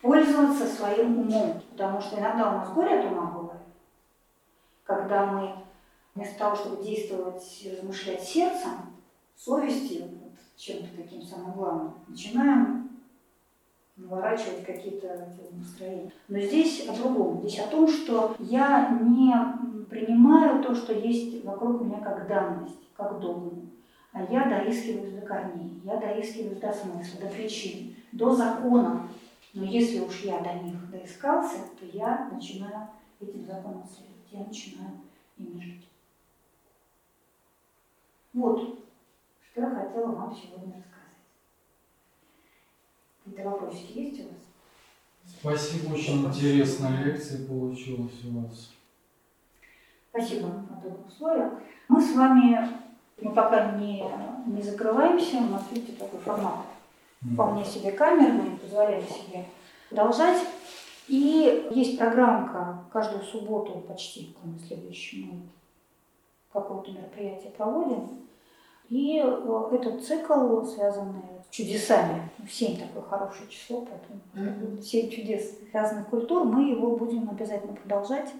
[0.01, 1.61] пользоваться своим умом.
[1.71, 3.61] Потому что иногда у нас горе от ума бывает,
[4.83, 5.53] когда мы
[6.15, 8.71] вместо того, чтобы действовать размышлять сердцем,
[9.35, 12.89] совестью, вот, чем-то таким самым главным, начинаем
[13.95, 16.11] наворачивать какие-то настроения.
[16.27, 17.41] Но здесь о другом.
[17.41, 19.33] Здесь о том, что я не
[19.89, 23.67] принимаю то, что есть вокруг меня как данность, как догму,
[24.11, 29.07] а я доискиваюсь до корней, я доискиваюсь до смысла, до причин, до закона.
[29.57, 32.89] Но если уж я до них доискался, то я начинаю
[33.19, 34.91] этим законам следовать, я начинаю
[35.35, 35.87] ими жить.
[38.33, 38.85] Вот,
[39.49, 41.17] что я хотела вам сегодня рассказать.
[43.25, 44.43] Какие-то вопросики есть у вас?
[45.25, 48.73] Спасибо, очень интересная лекция получилась у вас.
[50.11, 51.59] Спасибо, Антон условия.
[51.87, 52.59] Мы с вами
[53.19, 54.05] мы пока не,
[54.45, 56.76] не закрываемся, у нас, видите, такой формат
[57.21, 59.45] вполне себе камерный, позволяем себе
[59.89, 60.39] продолжать.
[61.07, 65.41] И есть программка каждую субботу почти, кроме следующей, мы
[66.51, 68.27] какое-то мероприятие проводим.
[68.89, 76.07] И э, этот цикл, связанный с чудесами, семь такое хорошее число, поэтому семь чудес разных
[76.09, 78.33] культур, мы его будем обязательно продолжать.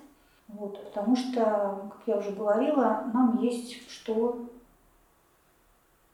[0.47, 4.47] Вот, потому что, как я уже говорила, нам есть что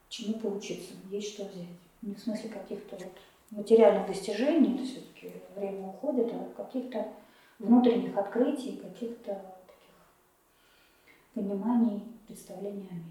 [0.10, 1.68] чему поучиться, есть что взять.
[2.04, 3.14] Не в смысле каких-то вот
[3.52, 7.08] материальных достижений, это все-таки время уходит, а каких-то
[7.60, 9.96] внутренних открытий, каких-то таких
[11.34, 13.06] пониманий, представлений о мире.